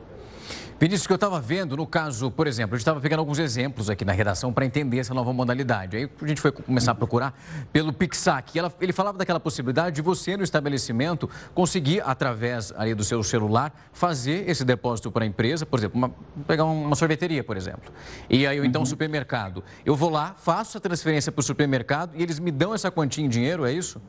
[0.79, 3.89] Vinícius, que eu estava vendo, no caso, por exemplo, a gente estava pegando alguns exemplos
[3.89, 5.97] aqui na redação para entender essa nova modalidade.
[5.97, 7.33] Aí a gente foi começar a procurar
[7.73, 8.57] pelo Pixac.
[8.57, 13.73] Ela, ele falava daquela possibilidade de você, no estabelecimento, conseguir, através ali do seu celular,
[13.91, 16.11] fazer esse depósito para a empresa, por exemplo, uma,
[16.45, 17.91] pegar uma sorveteria, por exemplo.
[18.29, 18.85] E aí, ou então, um uhum.
[18.85, 19.63] supermercado.
[19.83, 23.25] Eu vou lá, faço a transferência para o supermercado e eles me dão essa quantia
[23.25, 23.99] em dinheiro, é isso?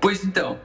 [0.00, 0.58] Pois então,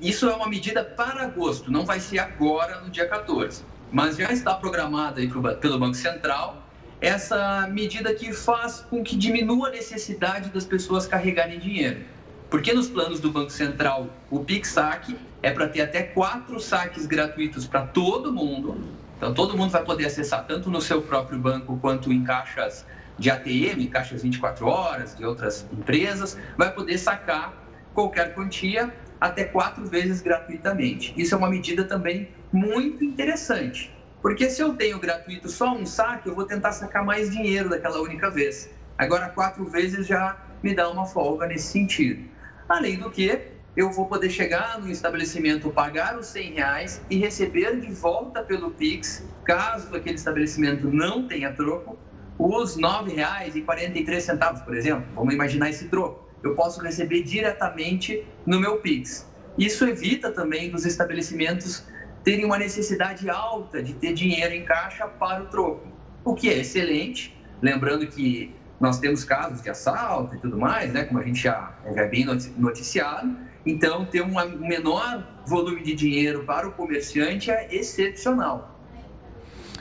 [0.00, 4.32] isso é uma medida para agosto, não vai ser agora, no dia 14 mas já
[4.32, 5.20] está programada
[5.60, 6.66] pelo Banco Central
[7.00, 12.04] essa medida que faz com que diminua a necessidade das pessoas carregarem dinheiro.
[12.50, 17.66] Porque nos planos do Banco Central, o PIX-SAC é para ter até quatro saques gratuitos
[17.66, 18.76] para todo mundo.
[19.16, 22.84] Então, todo mundo vai poder acessar tanto no seu próprio banco quanto em caixas
[23.18, 27.54] de ATM, caixas 24 horas de outras empresas, vai poder sacar
[27.94, 31.12] qualquer quantia até quatro vezes gratuitamente.
[31.16, 33.94] Isso é uma medida também muito interessante.
[34.20, 38.00] Porque se eu tenho gratuito só um saque, eu vou tentar sacar mais dinheiro daquela
[38.00, 38.68] única vez.
[38.98, 42.28] Agora, quatro vezes já me dá uma folga nesse sentido.
[42.68, 43.40] Além do que,
[43.76, 48.72] eu vou poder chegar no estabelecimento, pagar os 100 reais e receber de volta pelo
[48.72, 51.98] Pix, caso aquele estabelecimento não tenha troco,
[52.38, 55.06] os R$ 9,43, por exemplo.
[55.14, 56.28] Vamos imaginar esse troco.
[56.42, 59.26] Eu posso receber diretamente no meu Pix.
[59.56, 61.84] Isso evita também dos estabelecimentos
[62.24, 65.86] terem uma necessidade alta de ter dinheiro em caixa para o troco,
[66.24, 67.36] o que é excelente.
[67.62, 71.74] Lembrando que nós temos casos de assalto e tudo mais, né, como a gente já
[71.84, 72.24] é bem
[72.56, 73.36] noticiado.
[73.64, 78.78] Então, ter um menor volume de dinheiro para o comerciante é excepcional.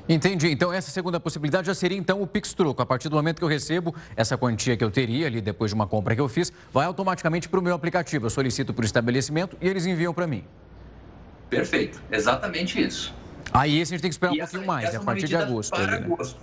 [0.08, 0.49] Entendi.
[0.49, 2.82] Então, essa segunda possibilidade já seria, então, o Pix Troco.
[2.82, 5.75] A partir do momento que eu recebo essa quantia que eu teria ali depois de
[5.75, 8.25] uma compra que eu fiz, vai automaticamente para o meu aplicativo.
[8.25, 10.43] Eu solicito para o estabelecimento e eles enviam para mim.
[11.50, 13.14] Perfeito, exatamente isso.
[13.52, 15.72] Aí esse a gente tem que esperar um pouquinho mais, é a partir de agosto.
[15.72, 16.06] Para ali, né?
[16.06, 16.40] agosto.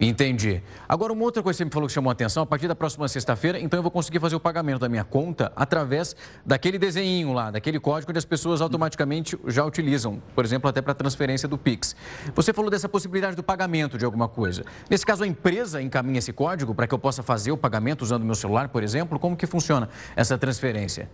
[0.00, 0.62] Entendi.
[0.88, 2.74] Agora, uma outra coisa que você me falou que chamou a atenção, a partir da
[2.74, 7.32] próxima sexta-feira, então eu vou conseguir fazer o pagamento da minha conta através daquele desenho
[7.32, 11.58] lá, daquele código que as pessoas automaticamente já utilizam, por exemplo, até para transferência do
[11.58, 11.94] Pix.
[12.34, 14.64] Você falou dessa possibilidade do pagamento de alguma coisa.
[14.90, 18.22] Nesse caso, a empresa encaminha esse código para que eu possa fazer o pagamento usando
[18.22, 19.18] o meu celular, por exemplo?
[19.18, 21.08] Como que funciona essa transferência?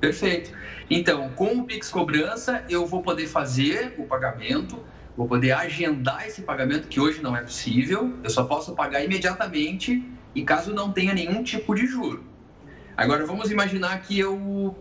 [0.00, 0.52] Perfeito.
[0.88, 4.84] Então, com o Pix Cobrança, eu vou poder fazer o pagamento,
[5.16, 10.02] vou poder agendar esse pagamento, que hoje não é possível, eu só posso pagar imediatamente
[10.34, 12.24] e caso não tenha nenhum tipo de juro.
[12.96, 14.76] Agora, vamos imaginar que eu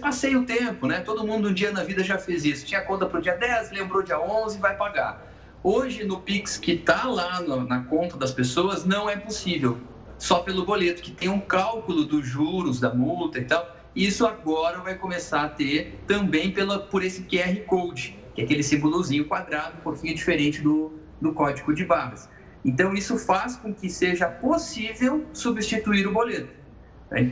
[0.00, 1.00] passei o tempo, né?
[1.00, 2.64] Todo mundo um dia na vida já fez isso.
[2.64, 5.22] Tinha conta para o dia 10, lembrou dia 11, vai pagar.
[5.62, 9.78] Hoje, no Pix que está lá na conta das pessoas, não é possível.
[10.18, 13.75] Só pelo boleto, que tem um cálculo dos juros, da multa e tal.
[13.96, 18.62] Isso agora vai começar a ter também pela, por esse QR Code, que é aquele
[18.62, 22.28] símbolozinho quadrado, um pouquinho diferente do, do código de barras.
[22.62, 26.52] Então, isso faz com que seja possível substituir o boleto.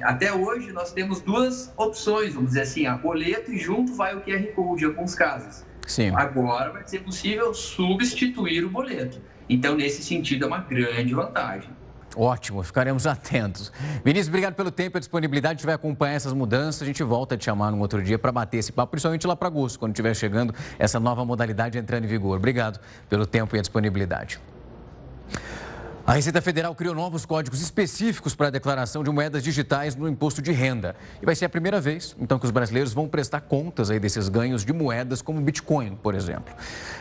[0.05, 4.22] Até hoje, nós temos duas opções, vamos dizer assim, a boleto e junto vai o
[4.22, 5.66] QR Code em alguns casos.
[5.87, 6.12] Sim.
[6.14, 9.20] Agora vai ser possível substituir o boleto.
[9.50, 11.68] Então, nesse sentido, é uma grande vantagem.
[12.16, 13.72] Ótimo, ficaremos atentos.
[14.05, 15.55] Vinícius, obrigado pelo tempo e a disponibilidade.
[15.55, 16.83] A gente vai acompanhar essas mudanças.
[16.83, 19.35] A gente volta a te chamar num outro dia para bater esse papo, principalmente lá
[19.35, 22.37] para agosto, quando estiver chegando essa nova modalidade entrando em vigor.
[22.37, 24.38] Obrigado pelo tempo e a disponibilidade.
[26.06, 30.42] A Receita Federal criou novos códigos específicos para a declaração de moedas digitais no imposto
[30.42, 30.94] de renda.
[31.22, 34.28] E vai ser a primeira vez, então, que os brasileiros vão prestar contas aí desses
[34.28, 36.54] ganhos de moedas como Bitcoin, por exemplo.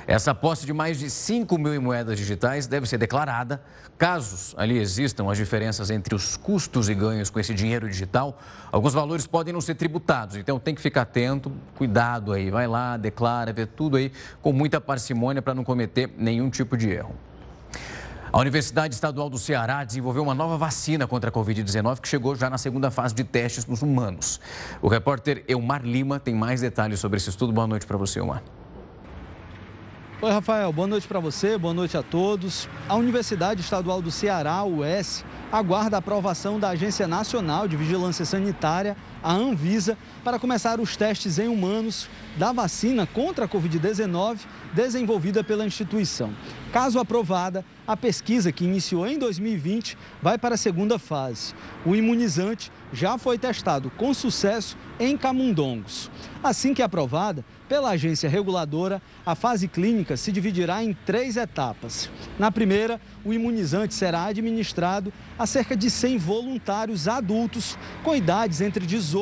[0.07, 3.61] Essa posse de mais de 5 mil moedas digitais deve ser declarada.
[3.97, 8.39] Casos ali existam as diferenças entre os custos e ganhos com esse dinheiro digital,
[8.71, 10.37] alguns valores podem não ser tributados.
[10.37, 12.49] Então, tem que ficar atento, cuidado aí.
[12.49, 16.89] Vai lá, declara, vê tudo aí com muita parcimônia para não cometer nenhum tipo de
[16.89, 17.13] erro.
[18.34, 22.50] A Universidade Estadual do Ceará desenvolveu uma nova vacina contra a Covid-19 que chegou já
[22.50, 24.41] na segunda fase de testes nos humanos.
[24.82, 27.54] O repórter Elmar Lima tem mais detalhes sobre esse estudo.
[27.54, 28.41] Boa noite para você, Elmar.
[30.19, 30.74] Oi, Rafael.
[30.74, 32.67] Boa noite para você, boa noite a todos.
[32.89, 38.98] A Universidade Estadual do Ceará, UES, aguarda a aprovação da Agência Nacional de Vigilância Sanitária,
[39.23, 44.39] a Anvisa, para começar os testes em humanos da vacina contra a Covid-19
[44.73, 46.33] desenvolvida pela instituição.
[46.73, 51.53] Caso aprovada, a pesquisa que iniciou em 2020 vai para a segunda fase.
[51.86, 56.09] O imunizante já foi testado com sucesso em camundongos.
[56.43, 62.09] Assim que aprovada pela agência reguladora, a fase clínica se dividirá em três etapas.
[62.38, 68.86] Na primeira, o imunizante será administrado a cerca de 100 voluntários adultos com idades entre
[68.86, 69.12] 18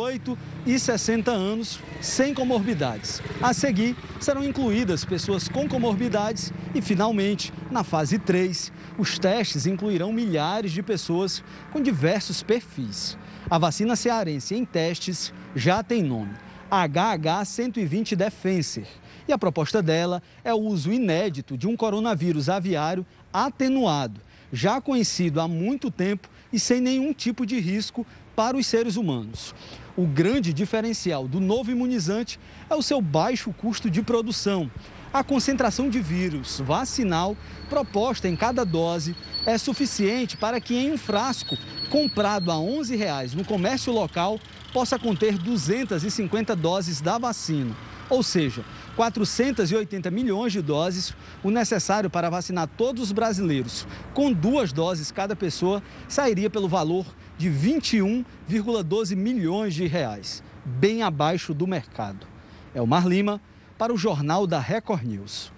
[0.65, 3.21] e 60 anos sem comorbidades.
[3.41, 10.13] A seguir, serão incluídas pessoas com comorbidades e, finalmente, na fase 3, os testes incluirão
[10.13, 13.17] milhares de pessoas com diversos perfis.
[13.49, 16.31] A vacina cearense em testes já tem nome:
[16.71, 18.87] HH120 Defenser.
[19.27, 24.21] E a proposta dela é o uso inédito de um coronavírus aviário atenuado,
[24.53, 29.53] já conhecido há muito tempo e sem nenhum tipo de risco para os seres humanos.
[29.95, 34.71] O grande diferencial do novo imunizante é o seu baixo custo de produção.
[35.13, 37.35] A concentração de vírus vacinal
[37.69, 39.13] proposta em cada dose
[39.45, 41.57] é suficiente para que em um frasco
[41.89, 44.39] comprado a 11 reais no comércio local
[44.71, 47.75] possa conter 250 doses da vacina,
[48.09, 48.63] ou seja,
[48.95, 53.85] 480 milhões de doses, o necessário para vacinar todos os brasileiros.
[54.13, 57.05] Com duas doses cada pessoa, sairia pelo valor
[57.41, 62.27] de 21,12 milhões de reais, bem abaixo do mercado.
[62.75, 63.41] Elmar Lima,
[63.79, 65.51] para o Jornal da Record News.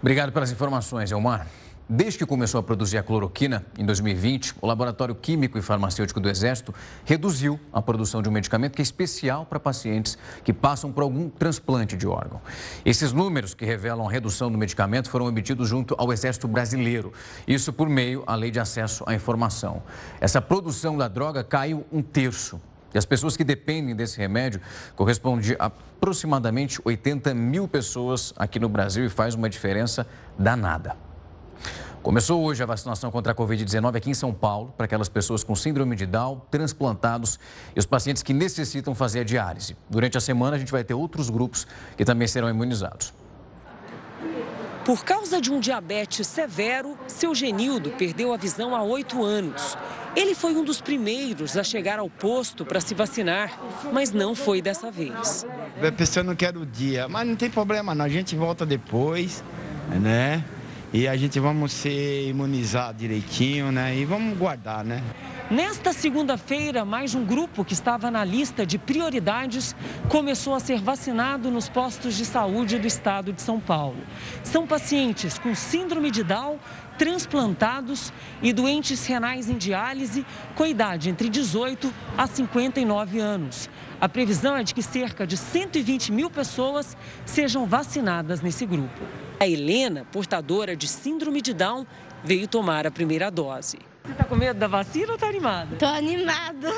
[0.00, 1.46] Obrigado pelas informações, Elmar.
[1.92, 6.30] Desde que começou a produzir a cloroquina, em 2020, o Laboratório Químico e Farmacêutico do
[6.30, 6.72] Exército
[7.04, 11.28] reduziu a produção de um medicamento que é especial para pacientes que passam por algum
[11.28, 12.40] transplante de órgão.
[12.84, 17.12] Esses números que revelam a redução do medicamento foram obtidos junto ao Exército Brasileiro,
[17.44, 19.82] isso por meio da Lei de Acesso à Informação.
[20.20, 22.60] Essa produção da droga caiu um terço
[22.94, 24.60] e as pessoas que dependem desse remédio
[24.94, 30.06] correspondem a aproximadamente 80 mil pessoas aqui no Brasil e faz uma diferença
[30.38, 31.09] danada.
[32.02, 35.54] Começou hoje a vacinação contra a Covid-19 aqui em São Paulo para aquelas pessoas com
[35.54, 37.38] síndrome de Down, transplantados
[37.76, 39.76] e os pacientes que necessitam fazer a diálise.
[39.88, 41.66] Durante a semana, a gente vai ter outros grupos
[41.98, 43.12] que também serão imunizados.
[44.84, 49.76] Por causa de um diabetes severo, seu Genildo perdeu a visão há oito anos.
[50.16, 53.60] Ele foi um dos primeiros a chegar ao posto para se vacinar,
[53.92, 55.46] mas não foi dessa vez.
[55.86, 59.44] A pessoa não quer o dia, mas não tem problema não, a gente volta depois,
[60.00, 60.42] né?
[60.92, 63.96] E a gente vamos ser imunizado direitinho, né?
[63.96, 65.00] E vamos guardar, né?
[65.48, 69.74] Nesta segunda-feira, mais um grupo que estava na lista de prioridades
[70.08, 73.98] começou a ser vacinado nos postos de saúde do estado de São Paulo.
[74.42, 76.58] São pacientes com síndrome de Down,
[77.00, 80.22] transplantados e doentes renais em diálise
[80.54, 83.70] com idade entre 18 a 59 anos.
[83.98, 89.00] A previsão é de que cerca de 120 mil pessoas sejam vacinadas nesse grupo.
[89.40, 91.86] A Helena, portadora de síndrome de Down,
[92.22, 93.78] veio tomar a primeira dose.
[94.04, 95.72] Você está com medo da vacina ou está animada?
[95.72, 96.70] Estou animada.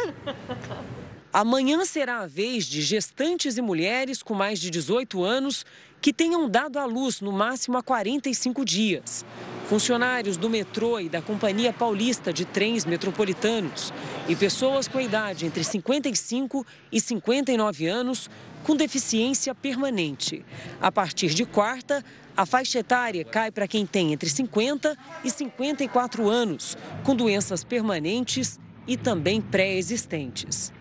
[1.33, 5.67] Amanhã será a vez de gestantes e mulheres com mais de 18 anos
[6.03, 9.25] que tenham dado à luz no máximo há 45 dias.
[9.69, 13.93] Funcionários do metrô e da Companhia Paulista de Trens Metropolitanos
[14.29, 18.29] e pessoas com idade entre 55 e 59 anos
[18.65, 20.45] com deficiência permanente.
[20.81, 22.05] A partir de quarta,
[22.37, 28.59] a faixa etária cai para quem tem entre 50 e 54 anos, com doenças permanentes
[28.89, 30.73] e também pré-existentes.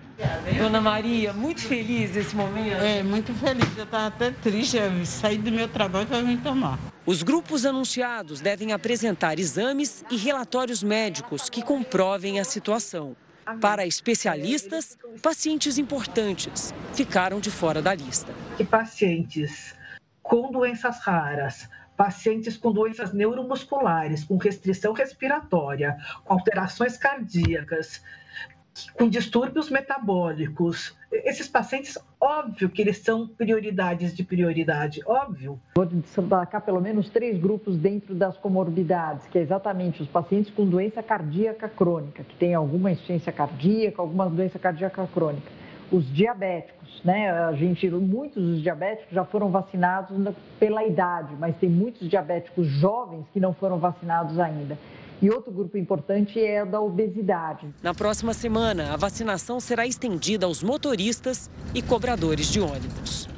[0.58, 2.82] Dona Maria, muito feliz esse momento?
[2.82, 3.78] É, muito feliz.
[3.78, 6.78] Eu estava até triste, eu saí do meu trabalho para vir tomar.
[7.06, 13.16] Os grupos anunciados devem apresentar exames e relatórios médicos que comprovem a situação.
[13.60, 18.32] Para especialistas, pacientes importantes ficaram de fora da lista.
[18.60, 19.74] E pacientes
[20.22, 28.02] com doenças raras, pacientes com doenças neuromusculares, com restrição respiratória, com alterações cardíacas,
[28.94, 30.96] com distúrbios metabólicos.
[31.12, 35.60] Esses pacientes, óbvio que eles são prioridades de prioridade, óbvio.
[35.76, 40.66] Vou destacar pelo menos três grupos dentro das comorbidades, que é exatamente os pacientes com
[40.66, 45.52] doença cardíaca crônica, que tem alguma insuficiência cardíaca, alguma doença cardíaca crônica.
[45.92, 47.30] Os diabéticos, né?
[47.30, 50.18] A gente, muitos dos diabéticos já foram vacinados
[50.58, 54.78] pela idade, mas tem muitos diabéticos jovens que não foram vacinados ainda.
[55.22, 57.68] E outro grupo importante é o da obesidade.
[57.84, 63.30] Na próxima semana, a vacinação será estendida aos motoristas e cobradores de ônibus.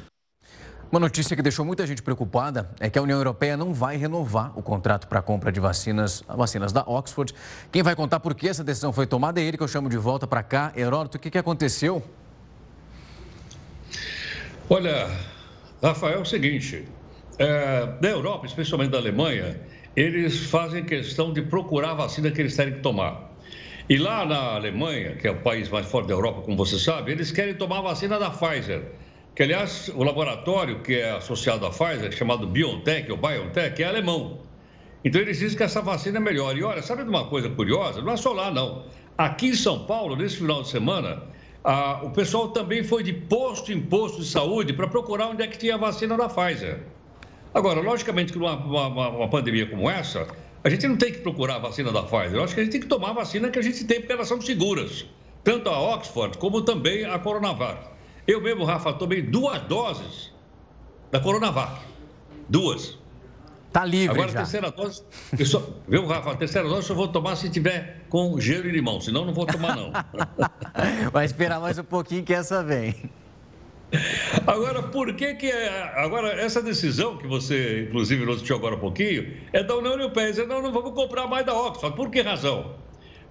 [0.90, 4.56] Uma notícia que deixou muita gente preocupada é que a União Europeia não vai renovar
[4.58, 7.34] o contrato para a compra de vacinas, vacinas da Oxford.
[7.70, 9.98] Quem vai contar por que essa decisão foi tomada é ele que eu chamo de
[9.98, 10.72] volta para cá.
[10.74, 12.02] Heródoto, o que, que aconteceu?
[14.70, 15.10] Olha,
[15.82, 16.88] Rafael, é o seguinte:
[17.38, 19.60] é, na Europa, especialmente da Alemanha,
[19.96, 23.32] eles fazem questão de procurar a vacina que eles querem tomar.
[23.88, 27.12] E lá na Alemanha, que é o país mais forte da Europa, como você sabe,
[27.12, 28.82] eles querem tomar a vacina da Pfizer.
[29.34, 34.40] Que, aliás, o laboratório que é associado à Pfizer, chamado BioNTech ou BioNTech, é alemão.
[35.04, 36.56] Então, eles dizem que essa vacina é melhor.
[36.56, 38.00] E olha, sabe de uma coisa curiosa?
[38.00, 38.86] Não é só lá, não.
[39.18, 41.24] Aqui em São Paulo, nesse final de semana,
[41.62, 45.46] ah, o pessoal também foi de posto em posto de saúde para procurar onde é
[45.46, 46.80] que tinha a vacina da Pfizer.
[47.54, 50.26] Agora, logicamente que numa uma, uma pandemia como essa,
[50.64, 52.34] a gente não tem que procurar a vacina da Pfizer.
[52.34, 54.12] Eu acho que a gente tem que tomar a vacina que a gente tem, porque
[54.12, 55.06] elas são seguras.
[55.44, 57.86] Tanto a Oxford como também a Coronavac.
[58.26, 60.32] Eu mesmo, Rafa, tomei duas doses
[61.12, 61.80] da Coronavac.
[62.48, 62.98] Duas.
[63.70, 64.38] Tá livre Agora, já.
[64.38, 65.02] a terceira dose,
[65.36, 66.30] eu só, viu, Rafa?
[66.30, 69.34] A terceira dose eu só vou tomar se tiver com gelo e limão, senão não
[69.34, 69.92] vou tomar, não.
[71.12, 72.94] Vai esperar mais um pouquinho que essa vem.
[74.46, 75.50] Agora, por que que...
[75.50, 80.30] É, agora, essa decisão que você, inclusive, noticiou agora há pouquinho, é da União Europeia.
[80.30, 81.96] Dizer, não, não vamos comprar mais da Oxford.
[81.96, 82.74] Por que razão?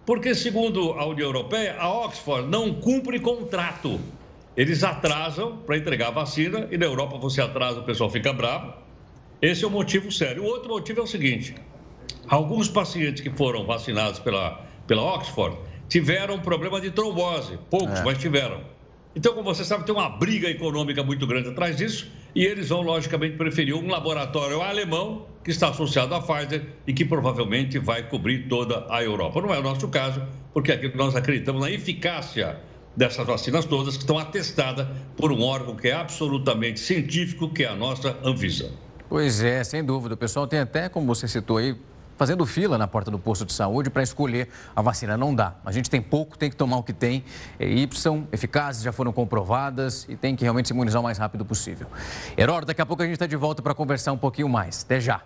[0.06, 4.00] Porque, segundo a União Europeia, a Oxford não cumpre contrato.
[4.56, 8.74] Eles atrasam para entregar a vacina e na Europa você atrasa, o pessoal fica bravo.
[9.42, 10.44] Esse é o motivo sério.
[10.44, 11.56] O outro motivo é o seguinte:
[12.28, 15.58] alguns pacientes que foram vacinados pela, pela Oxford
[15.90, 18.04] tiveram problema de trombose, poucos, É.
[18.04, 18.62] mas tiveram.
[19.16, 22.82] Então, como você sabe, tem uma briga econômica muito grande atrás disso e eles vão,
[22.82, 28.48] logicamente, preferir um laboratório alemão que está associado à Pfizer e que provavelmente vai cobrir
[28.48, 29.40] toda a Europa.
[29.40, 32.60] Não é o nosso caso, porque aqui nós acreditamos na eficácia
[32.96, 37.68] dessas vacinas todas que estão atestadas por um órgão que é absolutamente científico, que é
[37.68, 38.72] a nossa Anvisa.
[39.10, 40.16] Pois é, sem dúvida.
[40.16, 41.76] O pessoal tem até, como você citou aí,
[42.24, 45.18] fazendo fila na porta do posto de saúde para escolher a vacina.
[45.18, 45.56] Não dá.
[45.66, 47.26] A gente tem pouco, tem que tomar o que tem.
[47.60, 51.44] É Y, eficazes, já foram comprovadas e tem que realmente se imunizar o mais rápido
[51.44, 51.86] possível.
[52.38, 54.84] Herói, daqui a pouco a gente está de volta para conversar um pouquinho mais.
[54.86, 55.22] Até já.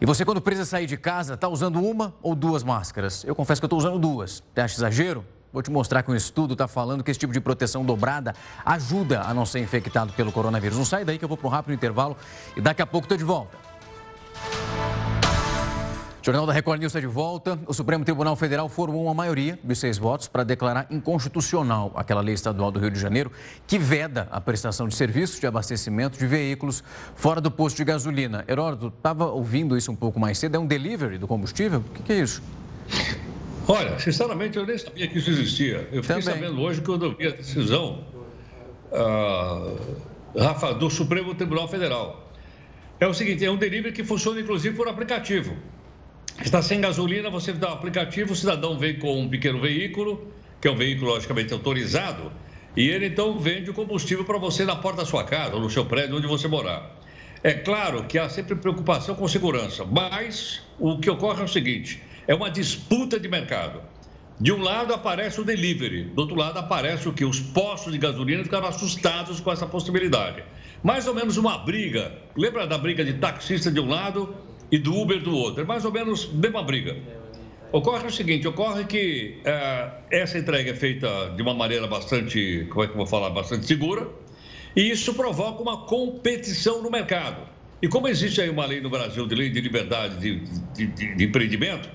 [0.00, 3.22] E você, quando precisa sair de casa, está usando uma ou duas máscaras?
[3.22, 4.42] Eu confesso que eu estou usando duas.
[4.52, 5.24] Você acha exagero?
[5.52, 8.34] Vou te mostrar que um estudo está falando que esse tipo de proteção dobrada
[8.66, 10.76] ajuda a não ser infectado pelo coronavírus.
[10.76, 12.16] Não sai daí que eu vou para um rápido intervalo
[12.56, 13.56] e daqui a pouco estou de volta.
[16.24, 17.58] Jornal da Record News está de volta.
[17.66, 22.32] O Supremo Tribunal Federal formou uma maioria de seis votos para declarar inconstitucional aquela lei
[22.32, 23.30] estadual do Rio de Janeiro
[23.66, 26.82] que veda a prestação de serviços de abastecimento de veículos
[27.14, 28.42] fora do posto de gasolina.
[28.48, 30.54] Heródoto, estava ouvindo isso um pouco mais cedo.
[30.54, 31.80] É um delivery do combustível?
[31.80, 32.42] O que, que é isso?
[33.68, 35.86] Olha, sinceramente, eu nem sabia que isso existia.
[35.92, 36.40] Eu fiquei Também.
[36.40, 38.02] sabendo hoje quando eu vi a decisão,
[38.94, 39.74] ah,
[40.34, 42.30] Rafa, do Supremo Tribunal Federal.
[42.98, 45.54] É o seguinte, é um delivery que funciona inclusive por aplicativo.
[46.42, 50.66] Está sem gasolina, você dá o aplicativo, o cidadão vem com um pequeno veículo, que
[50.66, 52.32] é um veículo logicamente autorizado,
[52.76, 55.70] e ele então vende o combustível para você na porta da sua casa ou no
[55.70, 57.00] seu prédio onde você morar.
[57.42, 62.02] É claro que há sempre preocupação com segurança, mas o que ocorre é o seguinte:
[62.26, 63.80] é uma disputa de mercado.
[64.40, 67.24] De um lado aparece o delivery, do outro lado aparece o que?
[67.24, 70.42] Os postos de gasolina ficaram assustados com essa possibilidade.
[70.82, 72.12] Mais ou menos uma briga.
[72.36, 74.34] Lembra da briga de taxista de um lado
[74.74, 75.62] e do Uber do outro?
[75.62, 76.94] É mais ou menos a mesma briga.
[77.72, 82.82] Ocorre o seguinte, ocorre que eh, essa entrega é feita de uma maneira bastante, como
[82.84, 84.02] é que eu vou falar, bastante segura,
[84.76, 87.48] e isso provoca uma competição no mercado.
[87.82, 90.30] E como existe aí uma lei no Brasil de lei de liberdade de,
[90.72, 91.88] de, de- de empreendimento,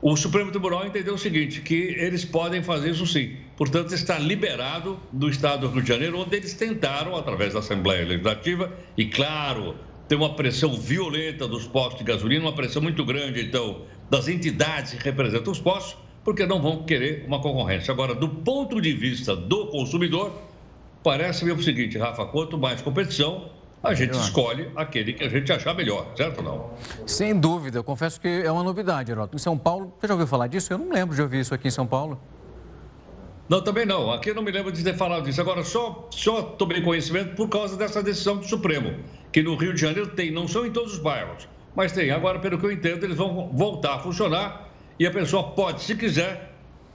[0.00, 3.36] o Supremo Tribunal entendeu o seguinte, que eles podem fazer isso sim.
[3.56, 8.04] Portanto, está liberado do Estado do Rio de Janeiro, onde eles tentaram, através da Assembleia
[8.06, 9.76] Legislativa, e claro,
[10.08, 14.94] tem uma pressão violenta dos postos de gasolina, uma pressão muito grande, então, das entidades
[14.94, 17.92] que representam os postos, porque não vão querer uma concorrência.
[17.92, 20.32] Agora, do ponto de vista do consumidor,
[21.02, 23.50] parece-me o seguinte, Rafa, quanto mais competição,
[23.82, 26.70] a gente escolhe aquele que a gente achar melhor, certo ou não?
[27.06, 29.36] Sem dúvida, eu confesso que é uma novidade, Heródoto.
[29.36, 30.72] Em São Paulo, você já ouviu falar disso?
[30.72, 32.18] Eu não lembro de ouvir isso aqui em São Paulo.
[33.48, 34.12] Não, também não.
[34.12, 35.40] Aqui eu não me lembro de ter falado disso.
[35.40, 38.94] Agora, só, só tomei conhecimento por causa dessa decisão do Supremo,
[39.32, 42.10] que no Rio de Janeiro tem, não são em todos os bairros, mas tem.
[42.10, 44.68] Agora, pelo que eu entendo, eles vão voltar a funcionar
[44.98, 46.47] e a pessoa pode, se quiser,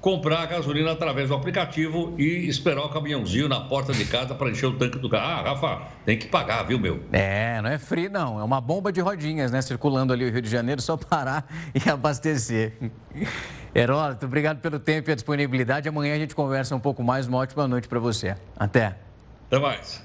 [0.03, 4.49] comprar a gasolina através do aplicativo e esperar o caminhãozinho na porta de casa para
[4.49, 5.25] encher o tanque do carro.
[5.25, 7.01] Ah, Rafa, tem que pagar, viu, meu?
[7.13, 8.37] É, não é free, não.
[8.37, 9.61] É uma bomba de rodinhas, né?
[9.61, 12.73] Circulando ali o Rio de Janeiro, só parar e abastecer.
[13.73, 15.87] Heródoto, obrigado pelo tempo e a disponibilidade.
[15.87, 17.25] Amanhã a gente conversa um pouco mais.
[17.25, 18.35] Uma ótima noite para você.
[18.57, 18.97] Até.
[19.47, 20.03] Até mais.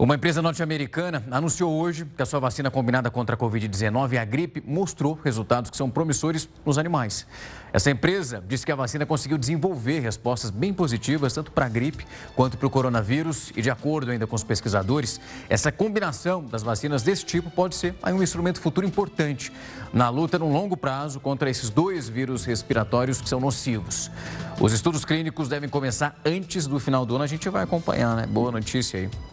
[0.00, 4.24] Uma empresa norte-americana anunciou hoje que a sua vacina combinada contra a Covid-19 e a
[4.24, 7.26] gripe mostrou resultados que são promissores nos animais.
[7.70, 12.06] Essa empresa disse que a vacina conseguiu desenvolver respostas bem positivas tanto para a gripe
[12.34, 15.20] quanto para o coronavírus e, de acordo ainda com os pesquisadores,
[15.50, 19.52] essa combinação das vacinas desse tipo pode ser um instrumento futuro importante
[19.92, 24.10] na luta no longo prazo contra esses dois vírus respiratórios que são nocivos.
[24.58, 28.26] Os estudos clínicos devem começar antes do final do ano, a gente vai acompanhar, né?
[28.26, 29.29] Boa notícia aí.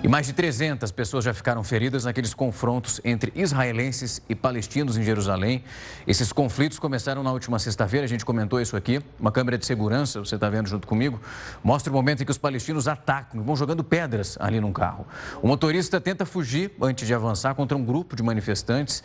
[0.00, 5.02] E mais de 300 pessoas já ficaram feridas naqueles confrontos entre israelenses e palestinos em
[5.02, 5.64] Jerusalém.
[6.06, 9.02] Esses conflitos começaram na última sexta-feira, a gente comentou isso aqui.
[9.18, 11.20] Uma câmera de segurança, você está vendo junto comigo,
[11.64, 15.04] mostra o momento em que os palestinos atacam, vão jogando pedras ali num carro.
[15.42, 19.02] O motorista tenta fugir antes de avançar contra um grupo de manifestantes.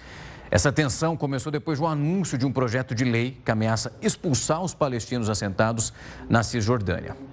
[0.52, 4.76] Essa tensão começou depois do anúncio de um projeto de lei que ameaça expulsar os
[4.76, 5.92] palestinos assentados
[6.30, 7.33] na Cisjordânia.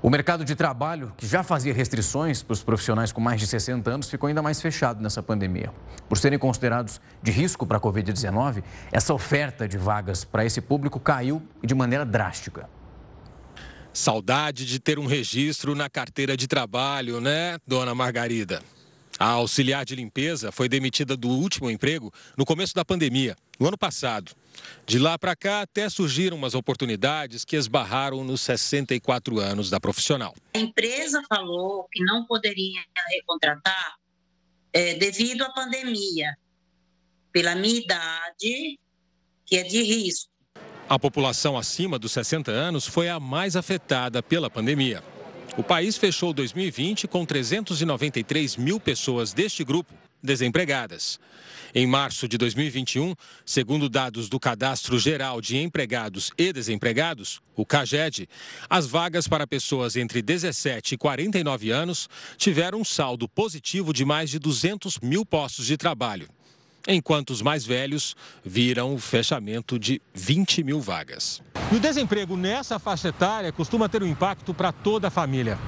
[0.00, 3.90] O mercado de trabalho, que já fazia restrições para os profissionais com mais de 60
[3.90, 5.72] anos, ficou ainda mais fechado nessa pandemia.
[6.08, 11.00] Por serem considerados de risco para a Covid-19, essa oferta de vagas para esse público
[11.00, 12.70] caiu de maneira drástica.
[13.92, 18.62] Saudade de ter um registro na carteira de trabalho, né, dona Margarida?
[19.18, 23.76] A auxiliar de limpeza foi demitida do último emprego no começo da pandemia, no ano
[23.76, 24.30] passado.
[24.86, 30.34] De lá para cá, até surgiram umas oportunidades que esbarraram nos 64 anos da profissional.
[30.54, 32.80] A empresa falou que não poderia
[33.10, 33.96] recontratar
[34.72, 36.36] é, devido à pandemia,
[37.32, 38.78] pela minha idade,
[39.44, 40.30] que é de risco.
[40.88, 45.02] A população acima dos 60 anos foi a mais afetada pela pandemia.
[45.56, 49.92] O país fechou 2020 com 393 mil pessoas deste grupo
[50.22, 51.18] desempregadas.
[51.74, 53.14] Em março de 2021,
[53.44, 58.28] segundo dados do Cadastro Geral de Empregados e Desempregados, o CAGED,
[58.70, 64.30] as vagas para pessoas entre 17 e 49 anos tiveram um saldo positivo de mais
[64.30, 66.28] de 200 mil postos de trabalho,
[66.86, 71.42] enquanto os mais velhos viram o fechamento de 20 mil vagas.
[71.70, 75.58] E o desemprego nessa faixa etária costuma ter um impacto para toda a família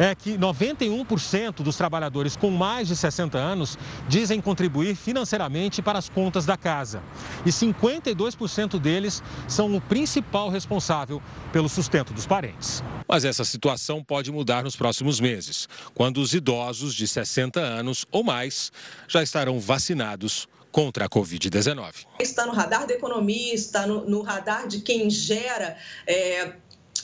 [0.00, 3.76] é que 91% dos trabalhadores com mais de 60 anos
[4.08, 7.02] dizem contribuir financeiramente para as contas da casa.
[7.44, 11.20] E 52% deles são o principal responsável
[11.52, 12.82] pelo sustento dos parentes.
[13.06, 18.24] Mas essa situação pode mudar nos próximos meses, quando os idosos de 60 anos ou
[18.24, 18.72] mais
[19.06, 22.06] já estarão vacinados contra a Covid-19.
[22.18, 25.76] Está no radar da economia, está no, no radar de quem gera.
[26.06, 26.54] É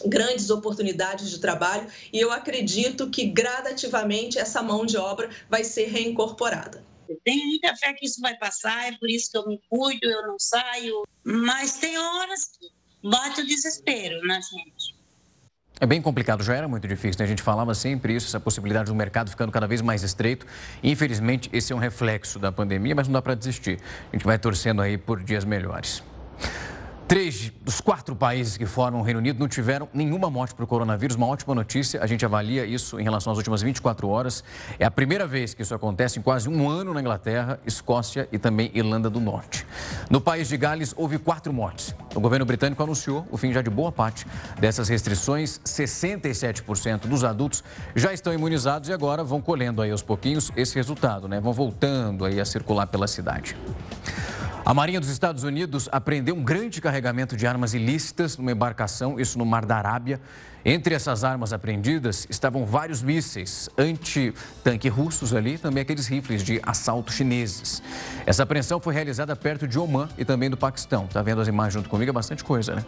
[0.04, 5.86] grandes oportunidades de trabalho e eu acredito que gradativamente essa mão de obra vai ser
[5.86, 6.84] reincorporada.
[7.08, 10.06] Eu tenho muita fé que isso vai passar, é por isso que eu me cuido,
[10.06, 12.68] eu não saio, mas tem horas que
[13.08, 14.95] bate o desespero na gente.
[15.78, 17.26] É bem complicado, já era muito difícil, né?
[17.26, 20.46] A gente falava sempre isso, essa possibilidade do mercado ficando cada vez mais estreito.
[20.82, 23.78] Infelizmente, esse é um reflexo da pandemia, mas não dá para desistir.
[24.10, 26.02] A gente vai torcendo aí por dias melhores.
[27.08, 31.16] Três dos quatro países que formam o Reino Unido não tiveram nenhuma morte por coronavírus.
[31.16, 32.02] Uma ótima notícia.
[32.02, 34.42] A gente avalia isso em relação às últimas 24 horas.
[34.76, 38.38] É a primeira vez que isso acontece em quase um ano na Inglaterra, Escócia e
[38.40, 39.64] também Irlanda do Norte.
[40.10, 41.94] No país de Gales, houve quatro mortes.
[42.12, 44.26] O governo britânico anunciou o fim já de boa parte
[44.58, 45.60] dessas restrições.
[45.64, 47.62] 67% dos adultos
[47.94, 51.38] já estão imunizados e agora vão colhendo aí aos pouquinhos esse resultado, né?
[51.38, 53.56] Vão voltando aí a circular pela cidade.
[54.66, 59.38] A Marinha dos Estados Unidos apreendeu um grande carregamento de armas ilícitas numa embarcação, isso
[59.38, 60.20] no Mar da Arábia.
[60.64, 67.12] Entre essas armas apreendidas estavam vários mísseis anti-tanque russos ali, também aqueles rifles de assalto
[67.12, 67.80] chineses.
[68.26, 71.04] Essa apreensão foi realizada perto de Oman e também do Paquistão.
[71.04, 72.10] Está vendo as imagens junto comigo?
[72.10, 72.84] É bastante coisa, né?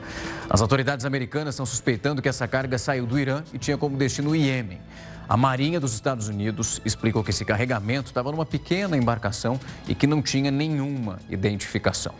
[0.50, 4.30] As autoridades americanas estão suspeitando que essa carga saiu do Irã e tinha como destino
[4.30, 4.80] o Iêmen.
[5.28, 10.06] A Marinha dos Estados Unidos explicou que esse carregamento estava numa pequena embarcação e que
[10.06, 12.14] não tinha nenhuma identificação.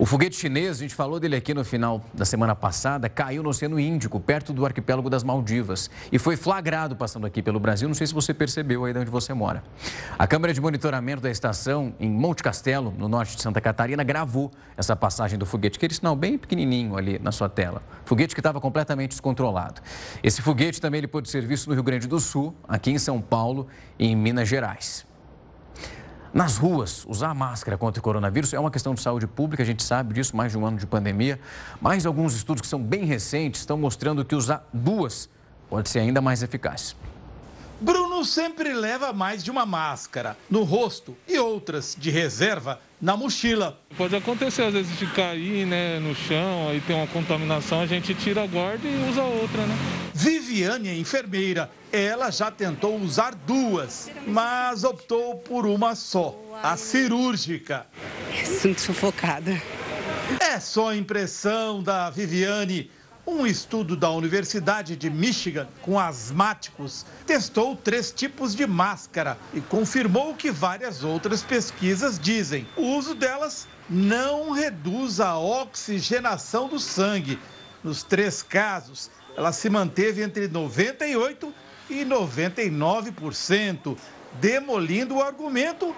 [0.00, 3.50] O foguete chinês, a gente falou dele aqui no final da semana passada, caiu no
[3.50, 7.86] Oceano Índico, perto do arquipélago das Maldivas, e foi flagrado passando aqui pelo Brasil.
[7.86, 9.62] Não sei se você percebeu aí de onde você mora.
[10.18, 14.50] A câmera de monitoramento da estação em Monte Castelo, no norte de Santa Catarina, gravou
[14.74, 17.82] essa passagem do foguete, aquele sinal bem pequenininho ali na sua tela.
[18.06, 19.82] Foguete que estava completamente descontrolado.
[20.22, 23.20] Esse foguete também ele pôde ser visto no Rio Grande do Sul, aqui em São
[23.20, 23.66] Paulo
[23.98, 25.09] e em Minas Gerais.
[26.32, 29.82] Nas ruas, usar máscara contra o coronavírus é uma questão de saúde pública, a gente
[29.82, 31.40] sabe disso, mais de um ano de pandemia.
[31.80, 35.28] Mas alguns estudos que são bem recentes estão mostrando que usar duas
[35.68, 36.94] pode ser ainda mais eficaz.
[37.80, 43.80] Bruno sempre leva mais de uma máscara no rosto e outras de reserva na mochila.
[43.96, 48.14] Pode acontecer às vezes de cair né, no chão, aí tem uma contaminação, a gente
[48.14, 49.74] tira a guarda e usa outra, né?
[50.12, 51.70] Viviane é enfermeira.
[51.90, 57.86] Ela já tentou usar duas, mas optou por uma só, a cirúrgica.
[58.44, 59.60] Sinto sufocada.
[60.38, 62.90] É só impressão da Viviane.
[63.32, 70.32] Um estudo da Universidade de Michigan com asmáticos testou três tipos de máscara e confirmou
[70.32, 72.66] o que várias outras pesquisas dizem.
[72.76, 77.38] O uso delas não reduz a oxigenação do sangue.
[77.84, 81.52] Nos três casos, ela se manteve entre 98%
[81.88, 83.96] e 99%,
[84.40, 85.94] demolindo o argumento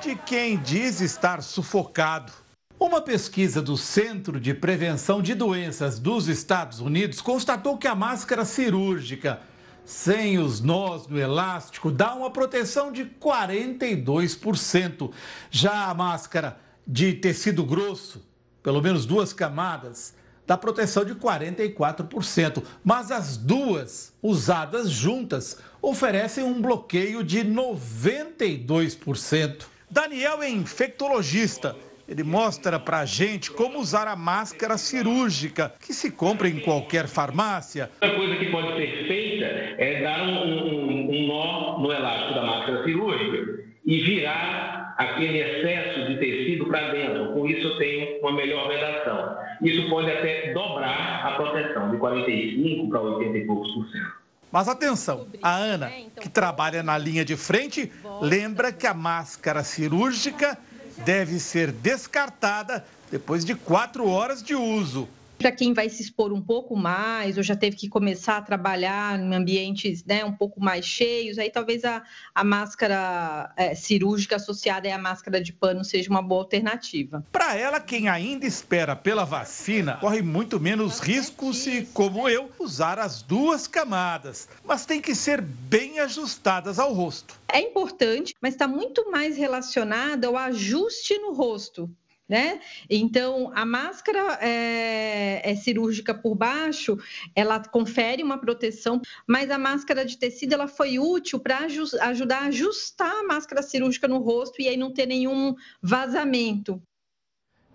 [0.00, 2.32] de quem diz estar sufocado.
[2.78, 8.44] Uma pesquisa do Centro de Prevenção de Doenças dos Estados Unidos constatou que a máscara
[8.44, 9.40] cirúrgica
[9.82, 15.10] sem os nós no elástico dá uma proteção de 42%.
[15.50, 18.22] Já a máscara de tecido grosso,
[18.62, 20.12] pelo menos duas camadas,
[20.46, 22.62] dá proteção de 44%.
[22.84, 29.64] Mas as duas, usadas juntas, oferecem um bloqueio de 92%.
[29.90, 31.74] Daniel é infectologista
[32.08, 37.08] ele mostra para a gente como usar a máscara cirúrgica, que se compra em qualquer
[37.08, 37.90] farmácia.
[38.00, 42.42] A coisa que pode ser feita é dar um, um, um nó no elástico da
[42.42, 47.32] máscara cirúrgica e virar aquele excesso de tecido para dentro.
[47.32, 49.36] Com isso, eu tenho uma melhor vedação.
[49.62, 54.26] Isso pode até dobrar a proteção de 45% para 80 e poucos por cento.
[54.50, 55.90] Mas atenção, a Ana,
[56.20, 57.92] que trabalha na linha de frente,
[58.22, 60.56] lembra que a máscara cirúrgica
[61.04, 65.08] deve ser descartada depois de quatro horas de uso.
[65.38, 69.18] Para quem vai se expor um pouco mais, ou já teve que começar a trabalhar
[69.18, 72.02] em ambientes né, um pouco mais cheios, aí talvez a,
[72.34, 77.24] a máscara é, cirúrgica associada à máscara de pano seja uma boa alternativa.
[77.30, 82.98] Para ela, quem ainda espera pela vacina corre muito menos riscos se, como eu, usar
[82.98, 87.34] as duas camadas, mas tem que ser bem ajustadas ao rosto.
[87.48, 91.90] É importante, mas está muito mais relacionada ao ajuste no rosto.
[92.28, 92.60] Né?
[92.90, 96.98] Então, a máscara é, é, cirúrgica por baixo,
[97.36, 102.46] ela confere uma proteção, mas a máscara de tecido ela foi útil para ajudar a
[102.46, 106.82] ajustar a máscara cirúrgica no rosto e aí não ter nenhum vazamento.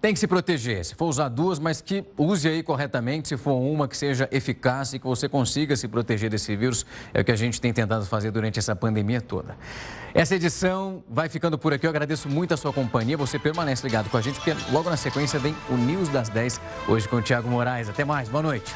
[0.01, 0.83] Tem que se proteger.
[0.83, 3.27] Se for usar duas, mas que use aí corretamente.
[3.27, 7.21] Se for uma que seja eficaz e que você consiga se proteger desse vírus, é
[7.21, 9.55] o que a gente tem tentado fazer durante essa pandemia toda.
[10.11, 11.85] Essa edição vai ficando por aqui.
[11.85, 13.15] Eu agradeço muito a sua companhia.
[13.15, 16.59] Você permanece ligado com a gente, porque logo na sequência vem o News das 10,
[16.87, 17.87] hoje com o Tiago Moraes.
[17.87, 18.73] Até mais, boa noite.